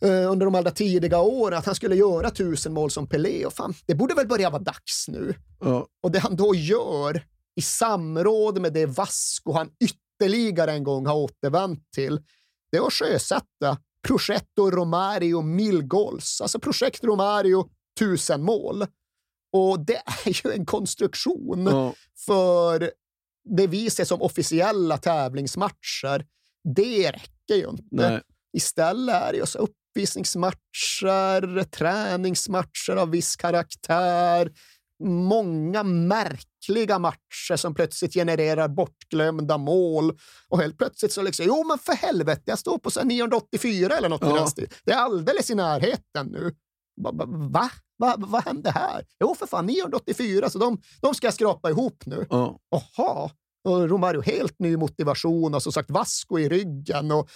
[0.02, 3.46] eh, under de allra tidiga åren, att han skulle göra tusen mål som Pelé.
[3.46, 5.34] Och fan, det borde väl börja vara dags nu.
[5.60, 5.88] Ja.
[6.04, 7.24] Och det han då gör
[7.56, 12.20] i samråd med det Vasco han ytterligare en gång har återvänt till,
[12.72, 18.86] det är att sjösätta Progetto Romario Mil Goals, alltså projekt Romario tusen mål.
[19.54, 21.94] Och det är ju en konstruktion Ja.
[22.26, 22.92] för
[23.58, 26.26] det vi ser som officiella tävlingsmatcher.
[26.76, 27.84] Det räcker ju inte.
[27.92, 28.22] Nej.
[28.58, 34.52] Istället är det ju så uppvisningsmatcher, träningsmatcher av viss karaktär,
[35.04, 35.84] många
[36.68, 40.18] märkliga matcher som plötsligt genererar bortglömda mål.
[40.50, 43.98] Och helt plötsligt så liksom, jo men för helvete, jag står på så här 984
[43.98, 44.48] eller något i Ja.
[44.48, 44.70] stilen.
[44.86, 46.56] Det är alldeles i närheten nu.
[47.02, 47.12] Va?
[47.14, 47.70] va- Va?
[47.98, 49.06] Va, vad hände här?
[49.20, 52.26] Jo, för fan, 984, så de, de ska jag skrapa ihop nu.
[52.30, 52.60] Ja.
[52.70, 53.30] Jaha.
[53.64, 57.30] Och Romario helt ny motivation och som sagt Vasco i ryggen och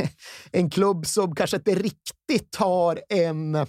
[0.52, 3.66] en klubb som kanske inte riktigt har en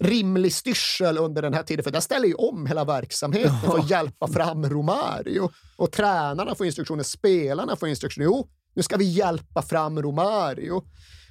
[0.00, 3.90] rimlig styrsel under den här tiden, för den ställer ju om hela verksamheten för att
[3.90, 5.50] hjälpa fram Romario.
[5.76, 8.24] Och tränarna får instruktioner, spelarna får instruktioner.
[8.24, 10.82] Jo, nu ska vi hjälpa fram Romario.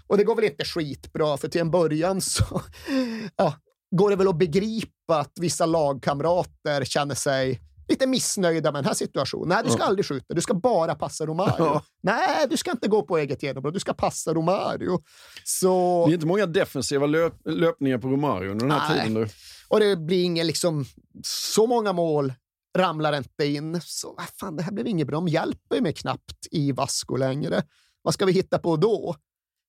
[0.07, 2.61] Och det går väl inte skitbra, för till en början så
[3.35, 3.53] ja,
[3.91, 7.59] går det väl att begripa att vissa lagkamrater känner sig
[7.89, 9.49] lite missnöjda med den här situationen.
[9.49, 9.85] Nej, du ska Ja.
[9.85, 10.33] aldrig skjuta.
[10.33, 11.55] Du ska bara passa Romario.
[11.65, 11.83] Ja.
[12.01, 13.73] Nej, du ska inte gå på eget genombrott.
[13.73, 14.99] Du ska passa Romario.
[15.43, 16.03] Så...
[16.05, 19.07] Det är inte många defensiva löp löpningar på Romario under den här Nej.
[19.07, 19.21] tiden.
[19.21, 19.29] Nu.
[19.67, 20.85] Och det blir inget liksom...
[21.23, 22.33] Så många mål
[22.77, 23.81] ramlar inte in.
[23.83, 25.15] Så vad fan, det här blev inget bra.
[25.17, 27.63] De hjälper mig knappt i Vasco längre.
[28.01, 29.15] Vad ska vi hitta på då?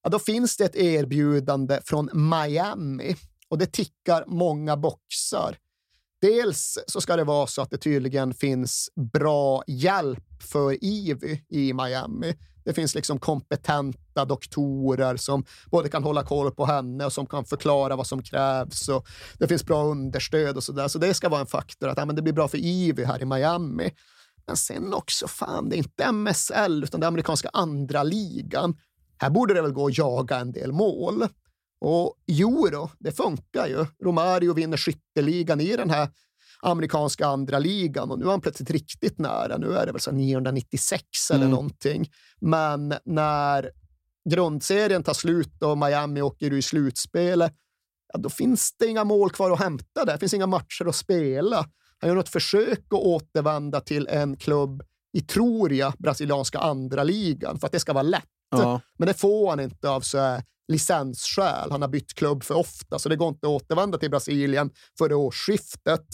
[0.03, 3.17] Ja, då finns det ett erbjudande från Miami
[3.49, 5.57] och det tickar många boxar.
[6.21, 11.73] Dels så ska det vara så att det tydligen finns bra hjälp för Ivy i
[11.73, 12.35] Miami.
[12.65, 17.45] Det finns liksom kompetenta doktorer som både kan hålla koll på henne och som kan
[17.45, 18.89] förklara vad som krävs.
[18.89, 19.07] Och
[19.39, 20.89] det finns bra understöd och så där.
[20.89, 23.23] Så det ska vara en faktor att ja, men det blir bra för Ivy här
[23.23, 23.91] i Miami.
[24.47, 28.77] Men sen också, fan, det är inte MSL utan det amerikanska andra ligan.
[29.19, 31.27] Här borde det väl gå att jaga en del mål.
[31.81, 33.87] Och jo då, det funkar ju.
[34.05, 36.09] Romario vinner skytteligan i den här
[36.63, 39.57] amerikanska andra ligan och nu är han plötsligt riktigt nära.
[39.57, 41.51] Nu är det väl så 996 eller Mm.
[41.51, 42.09] någonting.
[42.41, 43.71] Men när
[44.31, 47.53] grundserien tar slut och Miami åker ur slutspelet,
[48.13, 50.13] ja, då finns det inga mål kvar att hämta där.
[50.13, 51.67] Det finns inga matcher att spela.
[51.99, 57.59] Han gör något försök att återvända till en klubb i, tror jag, brasilianska andra ligan
[57.59, 58.25] för att det ska vara lätt.
[58.51, 58.81] Ja.
[58.99, 60.41] Men det får han inte av så
[60.71, 61.71] licensskäl.
[61.71, 65.15] Han har bytt klubb för ofta, så det går inte att återvända till Brasilien före
[65.15, 66.07] årsskiftet.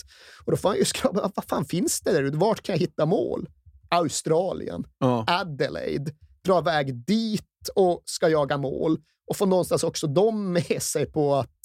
[0.45, 2.37] Och då får han ju skrapa, vad fan finns det där ute?
[2.37, 3.49] Vart kan jag hitta mål?
[3.91, 5.25] Australien, Ja.
[5.27, 6.11] Adelaide,
[6.45, 7.43] dra iväg dit
[7.75, 8.99] och ska jaga mål
[9.31, 11.56] och få någonstans också de med sig på att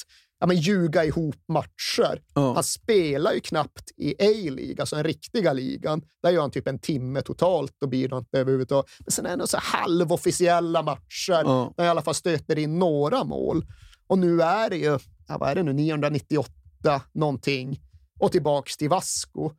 [0.41, 2.21] ja, men ljuga ihop matcher.
[2.33, 2.53] Ja.
[2.53, 6.01] Han spelar ju knappt i A-League, alltså den riktiga ligan.
[6.23, 8.89] Där gör han typ en timme totalt och bidrar inte överhuvudtaget.
[8.99, 11.73] Men sen är det så halvofficiella matcher Ja.
[11.77, 13.65] där i alla fall stöter in några mål.
[14.07, 17.79] Och nu är det ju, ja, vad är det nu, 998 någonting
[18.19, 19.51] och tillbaks till Vasco.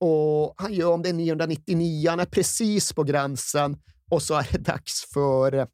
[0.00, 3.76] Och han gör om det är 999, han är precis på gränsen
[4.10, 5.66] och så är det dags för eh,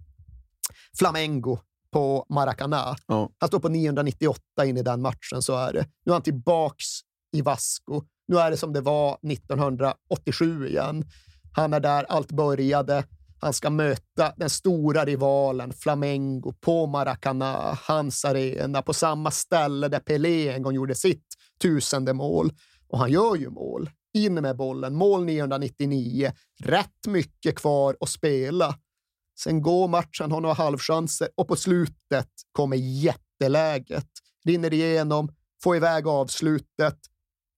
[0.98, 1.59] Flamengo
[1.93, 2.97] på Maracanã.
[3.07, 3.30] Ja.
[3.39, 5.86] Han står på 998 in i den matchen, så är det.
[6.05, 6.84] Nu är han tillbaks
[7.32, 8.03] i Vasco.
[8.28, 11.05] Nu är det som det var 1987 igen.
[11.53, 13.05] Han är där allt började.
[13.41, 20.01] Han ska möta den stora rivalen Flamengo på Maracanã, hans arena, på samma ställe där
[20.01, 21.24] Pelé en gång gjorde sitt
[21.62, 22.53] tusende mål.
[22.89, 23.91] Och han gör ju mål.
[24.14, 26.32] In med bollen, mål 999.
[26.64, 28.74] Rätt mycket kvar att spela.
[29.43, 34.09] Sen går matchen, har några halvchanser och på slutet kommer jätteläget.
[34.45, 35.28] Rinner igenom,
[35.62, 36.99] får iväg avslutet.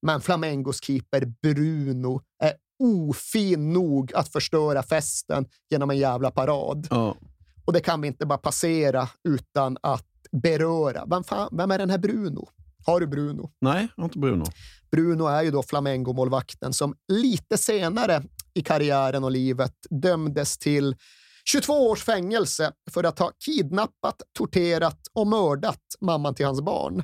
[0.03, 6.87] Men Flamengos keeper Bruno är ofin nog att förstöra festen genom en jävla parad.
[6.91, 7.17] Ja.
[7.65, 11.07] Och det kan vi inte bara passera utan att beröra.
[11.11, 12.49] Vem, fan, vem är den här Bruno?
[12.87, 13.51] Har du Bruno?
[13.61, 14.45] Nej, jag har inte Bruno.
[14.91, 18.23] Bruno är ju då Flamengo-målvakten som lite senare
[18.55, 20.97] i karriären och livet dömdes till
[21.45, 27.03] 22 års fängelse för att ha kidnappat, torterat och mördat mamman till hans barn.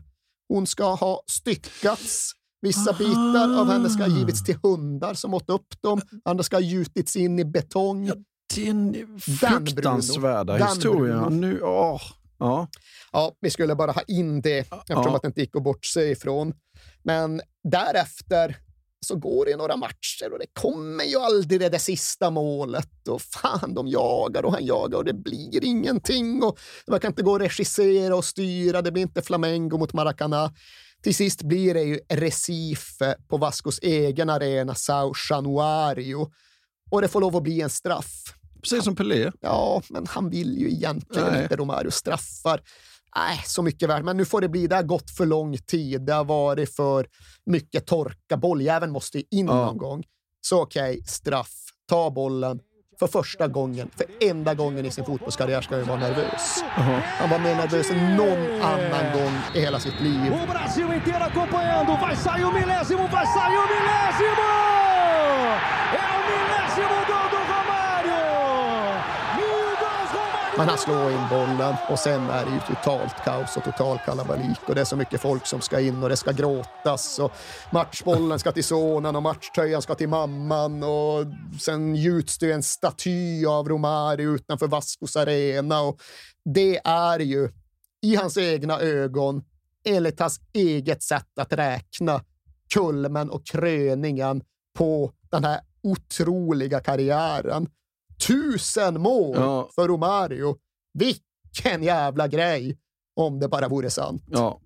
[0.49, 2.33] Hon ska ha styckats.
[2.61, 6.01] Vissa bitar av henne ska ha givits till hundar som åt upp dem.
[6.25, 8.11] Andra ska ha gjutits in i betong.
[8.55, 11.29] Det är en fruktansvärda historia.
[11.29, 12.01] Nu, åh,
[12.39, 12.69] ja.
[13.13, 15.17] Ja, vi skulle bara ha in det eftersom Ja.
[15.17, 16.53] att det inte gick att bortse ifrån.
[17.03, 18.57] Men därefter
[19.07, 23.09] så går det några matcher och det kommer ju aldrig det där sista målet.
[23.09, 26.43] Och fan, de jagar och han jagar och det blir ingenting.
[26.43, 28.83] Och man kan inte gå och regissera och styra.
[28.83, 30.53] Det blir inte Flamengo mot Maracana.
[31.03, 36.31] Till sist blir det ju Recife på Vascos egen arena, Sao Januario.
[36.91, 38.23] Och det får lov att bli en straff.
[38.63, 39.33] Precis som Pelé.
[39.41, 41.43] Ja, men han vill ju egentligen Nej.
[41.43, 42.61] inte Romario straffar.
[43.17, 44.05] Nej, så mycket värt.
[44.05, 44.67] Men nu får det bli.
[44.67, 46.03] Det har gått för lång tid.
[46.07, 47.07] Det har varit för
[47.47, 48.37] mycket torka.
[48.37, 49.55] Bolljäveln måste in Ja.
[49.55, 50.05] någon gång.
[50.41, 51.53] Så okej, straff.
[51.89, 52.61] Ta bollen.
[52.99, 56.63] För första gången, för enda gången i sin fotbollskarriär ska han vara nervös.
[57.21, 60.33] Han var mer nervös än någon annan gång i hela sitt liv.
[60.33, 61.93] O Brasil inteiro acompanhando.
[62.01, 64.49] Vai sair o milésimo, vai sair o milésimo!
[65.99, 66.16] É o milésimo
[70.59, 74.59] Men han slår in bollen och sen är det ju totalt kaos och total kalabalik.
[74.67, 77.33] Och det är så mycket folk som ska in och det ska gråtas och
[77.73, 80.83] matchbollen ska till sonen och matchtröjan ska till mamman.
[80.83, 81.27] Och
[81.61, 85.81] sen gjuts det ju en staty av Romário utanför Vascos arena.
[85.81, 86.01] Och
[86.45, 87.49] det är ju
[88.03, 89.43] i hans egna ögon,
[89.85, 92.21] enligt hans eget sätt att räkna,
[92.75, 94.43] kulmen och kröningen
[94.79, 97.69] på den här otroliga karriären.
[98.27, 99.69] Tusen mål Ja.
[99.75, 100.57] för Romario.
[100.99, 102.79] Vilken jävla grej!
[103.21, 104.23] Om det bara vore sant.
[104.31, 104.61] Ja.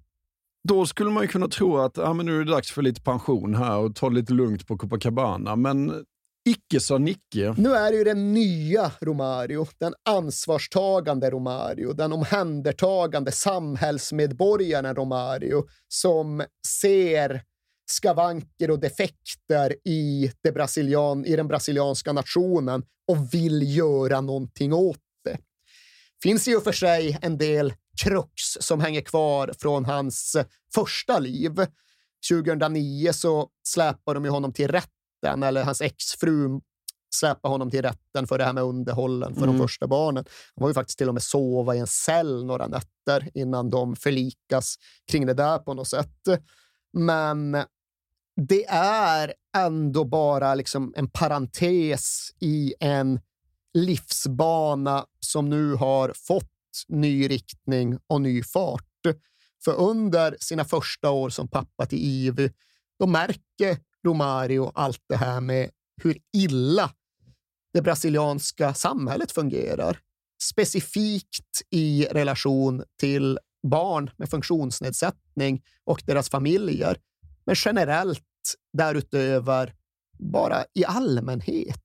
[0.69, 3.01] Då skulle man ju kunna tro att ja, men nu är det dags för lite
[3.03, 5.57] pension här och ta lite lugnt på Copacabana.
[5.57, 6.05] Men
[6.49, 7.55] icke sa Nicke.
[7.59, 16.45] Nu är det ju den nya Romario, den ansvarstagande Romario, den omhändertagande samhällsmedborgaren Romario som
[16.67, 17.43] ser
[17.91, 24.99] skavanker och defekter i, det brasilian, i den brasilianska nationen och vill göra någonting åt
[25.25, 25.39] det.
[26.23, 30.37] finns i och för sig en del krux som hänger kvar från hans
[30.75, 31.53] första liv.
[32.31, 36.61] 2009 så släpar de ju honom till rätten, eller hans exfru
[37.15, 39.57] släpar honom till rätten för det här med underhållen för Mm.
[39.59, 40.25] de första barnen.
[40.55, 43.97] Han var ju faktiskt till och med sova i en cell några nätter innan de
[43.97, 44.75] förlikas
[45.11, 46.17] kring det där på något sätt.
[46.93, 47.65] Men
[48.49, 53.21] det är ändå bara liksom en parentes i en
[53.75, 56.47] livsbana som nu har fått
[56.89, 58.85] ny riktning och ny fart.
[59.65, 62.51] För under sina första år som pappa till Ivy,
[62.99, 65.71] då märker Romario allt det här med
[66.03, 66.91] hur illa
[67.73, 69.99] det brasilianska samhället fungerar.
[70.43, 76.97] Specifikt i relation till barn med funktionsnedsättning och deras familjer.
[77.47, 78.25] Men generellt
[78.73, 79.75] därutöver,
[80.19, 81.85] bara i allmänhet.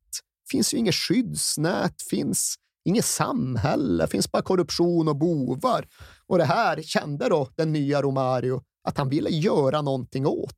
[0.52, 2.56] finns ju inget skyddsnät, finns
[2.86, 5.88] inget samhälle, finns bara korruption och bovar.
[6.28, 10.56] Och det här kände då den nya Romario att han ville göra någonting åt.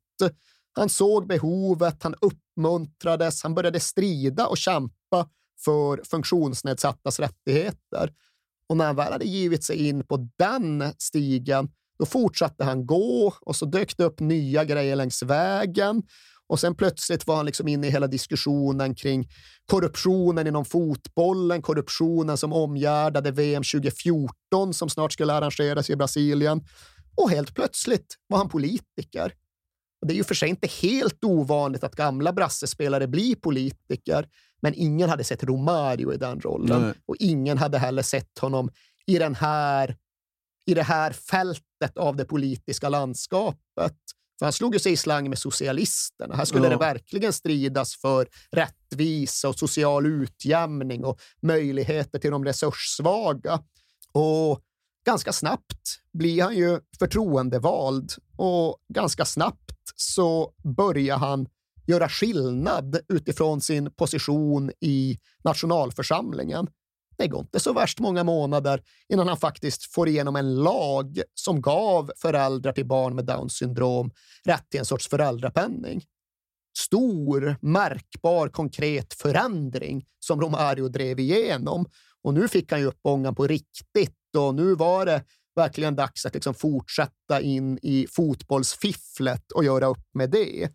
[0.72, 5.28] Han såg behovet, han uppmuntrades, han började strida och kämpa
[5.64, 8.12] för funktionsnedsattas rättigheter.
[8.68, 11.68] Och när han väl hade givit sig in på den stigen,
[11.98, 16.02] då fortsatte han gå och så dök det upp nya grejer längs vägen.
[16.48, 19.28] Och sen plötsligt var han liksom inne i hela diskussionen kring
[19.66, 26.64] korruptionen inom fotbollen, korruptionen som omgärdade VM 2014 som snart skulle arrangeras i Brasilien.
[27.16, 29.32] Och helt plötsligt var han politiker.
[30.00, 34.28] Och det är ju för sig inte helt ovanligt att gamla brassespelare blir politiker,
[34.62, 36.82] men ingen hade sett Romario i den rollen.
[36.82, 36.92] Nej.
[37.06, 38.70] Och ingen hade heller sett honom
[39.06, 39.96] i, den här,
[40.66, 43.96] i det här fältet av det politiska landskapet.
[44.38, 46.36] För han slog ju sig i slang med socialisterna.
[46.36, 46.70] Här skulle Ja.
[46.70, 53.62] det verkligen stridas för rättvisa och social utjämning och möjligheter till de resurssvaga.
[54.12, 54.60] Och
[55.06, 61.48] ganska snabbt blir han ju förtroendevald och ganska snabbt så börjar han
[61.86, 66.66] göra skillnad utifrån sin position i nationalförsamlingen.
[67.18, 71.60] Det går inte så värst många månader innan han faktiskt får igenom en lag som
[71.60, 74.10] gav föräldrar till barn med Downs syndrom
[74.44, 76.02] rätt till en sorts föräldrapenning.
[76.78, 81.86] Stor, märkbar, konkret förändring som Romario drev igenom.
[82.22, 85.24] Och nu fick han ju upp ångan på riktigt och nu var det
[85.56, 90.70] verkligen dags att liksom fortsätta in i fotbollsfifflet och göra upp med det.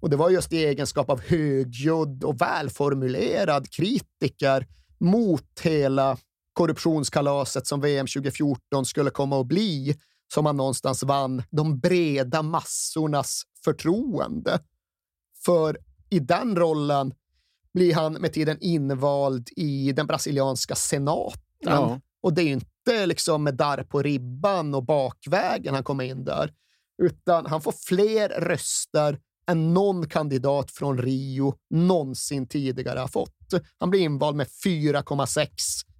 [0.00, 4.66] Och det var just i egenskap av högljudd och välformulerad kritiker
[4.98, 6.18] mot hela
[6.52, 9.96] korruptionskalaset som VM 2014 skulle komma att bli
[10.34, 14.58] som han någonstans vann de breda massornas förtroende.
[15.44, 15.78] För
[16.10, 17.14] i den rollen
[17.74, 21.40] blir han med tiden invald i den brasilianska senaten.
[21.60, 22.00] Ja.
[22.22, 26.24] Och det är ju inte liksom med darr på ribban och bakvägen han kommer in
[26.24, 26.52] där,
[27.02, 29.20] utan han får fler röster
[29.50, 33.32] än någon kandidat från Rio någonsin tidigare har fått.
[33.78, 35.48] Han blir invald med 4,6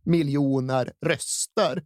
[0.05, 1.83] miljoner röster.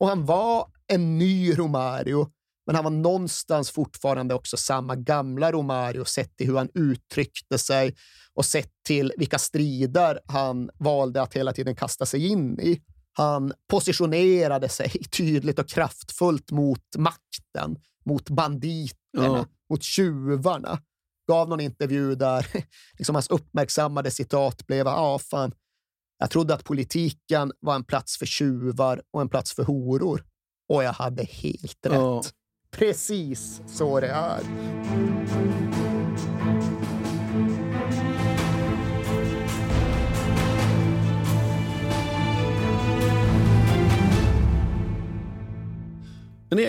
[0.00, 2.30] Och han var en ny Romario,
[2.66, 7.94] men han var någonstans fortfarande också samma gamla Romario sett till hur han uttryckte sig
[8.34, 12.80] och sett till vilka strider han valde att hela tiden kasta sig in i.
[13.12, 20.78] Han positionerade sig tydligt och kraftfullt mot makten, mot banditerna, Ja mot tjuvarna.
[21.28, 22.46] Gav någon intervju där
[22.98, 25.52] liksom hans uppmärksammade citat blev ja, fan,
[26.18, 30.24] jag trodde att politiken var en plats för tjuvar och en plats för horor.
[30.68, 31.94] Och jag hade helt rätt.
[31.94, 32.22] Ja.
[32.70, 34.40] Precis så det är.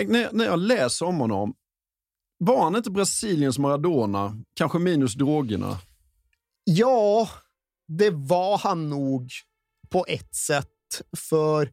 [0.08, 1.54] Men när jag läser om honom,
[2.38, 4.36] var han inte Brasiliens Maradona?
[4.54, 5.78] Kanske minus drogerna?
[6.64, 7.28] Ja,
[7.88, 9.30] det var han nog
[9.88, 10.68] på ett sätt.
[11.16, 11.72] För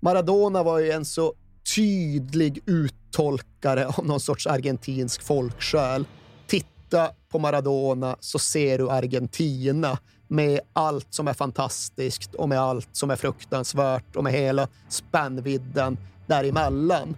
[0.00, 1.34] Maradona var ju en så
[1.74, 6.04] tydlig uttolkare av någon sorts argentinsk folksjäl.
[6.46, 12.88] Titta på Maradona så ser du Argentina med allt som är fantastiskt och med allt
[12.92, 17.16] som är fruktansvärt och med hela spännvidden däremellan.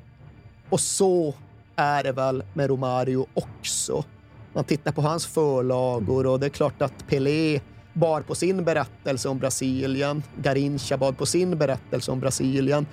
[0.71, 1.35] Och så
[1.77, 4.05] är det väl med Romario också.
[4.53, 7.61] Man tittar på hans förlagor och det är klart att Pelé
[7.93, 10.23] bar på sin berättelse om Brasilien.
[10.43, 12.87] Garincha bar på sin berättelse om Brasilien.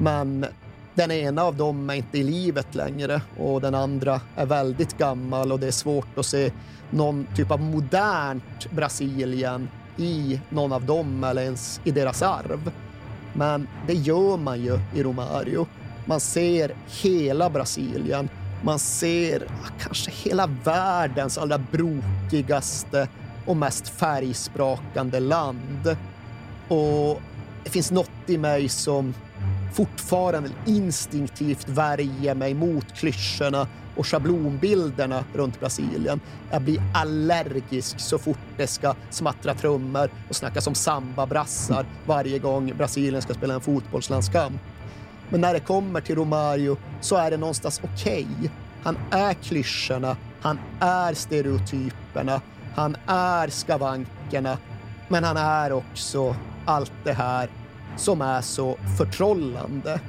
[0.00, 0.46] Men
[0.94, 5.52] den ena av dem är inte i livet längre och den andra är väldigt gammal
[5.52, 6.52] och det är svårt att se
[6.90, 12.72] någon typ av modernt Brasilien i någon av dem eller ens i deras arv.
[13.32, 15.66] Men det gör man ju i Romario.
[16.06, 18.28] Man ser hela Brasilien.
[18.62, 19.48] Man ser
[19.80, 23.08] kanske hela världens allra brokigaste
[23.46, 25.96] och mest färgsprakande land.
[26.68, 27.22] Och
[27.64, 29.14] det finns något i mig som
[29.74, 36.20] fortfarande instinktivt värjer mig mot klyschorna och schablonbilderna runt Brasilien.
[36.50, 42.72] Jag blir allergisk så fort det ska smattra trummor och snackas om sambabrassar varje gång
[42.76, 44.60] Brasilien ska spela en fotbollslandskamp.
[45.28, 48.26] Men när det kommer till Romario så är det någonstans okej.
[48.82, 52.40] Han är klyschorna, han är stereotyperna,
[52.74, 54.58] han är skavankerna,
[55.08, 57.48] men han är också allt det här
[57.96, 60.00] som är så förtrollande.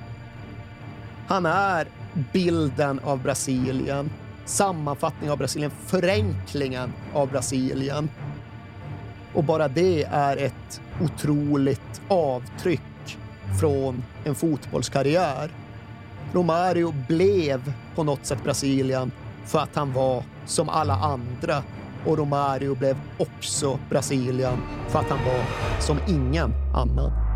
[1.27, 1.87] Han är
[2.33, 4.09] bilden av Brasilien,
[4.45, 8.09] sammanfattningen av Brasilien, förenklingen av Brasilien.
[9.33, 12.81] Och bara det är ett otroligt avtryck
[13.59, 15.51] från en fotbollskarriär.
[16.33, 19.11] Romario blev på något sätt Brasilien
[19.45, 21.63] för att han var som alla andra
[22.05, 25.43] och Romario blev också Brasilien för att han var
[25.79, 27.26] som ingen annan.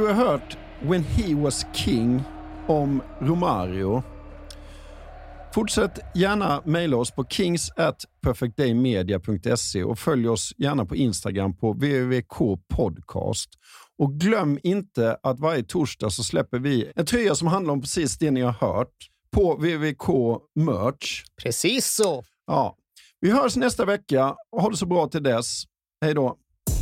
[0.00, 2.22] Du har hört When He Was King
[2.66, 4.02] om Romario.
[5.54, 11.72] Fortsätt gärna mejla oss på kings at perfectdaymedia.se och följ oss gärna på Instagram på
[11.72, 13.48] www.podcast.
[13.98, 18.18] Och glöm inte att varje torsdag så släpper vi en tröja som handlar om precis
[18.18, 19.94] det ni har hört på www
[20.54, 21.22] merch.
[21.42, 22.24] Precis så.
[22.46, 22.76] Ja.
[23.20, 24.36] Vi hörs nästa vecka.
[24.52, 25.64] Ha det så bra till dess.
[26.00, 26.36] Hej då.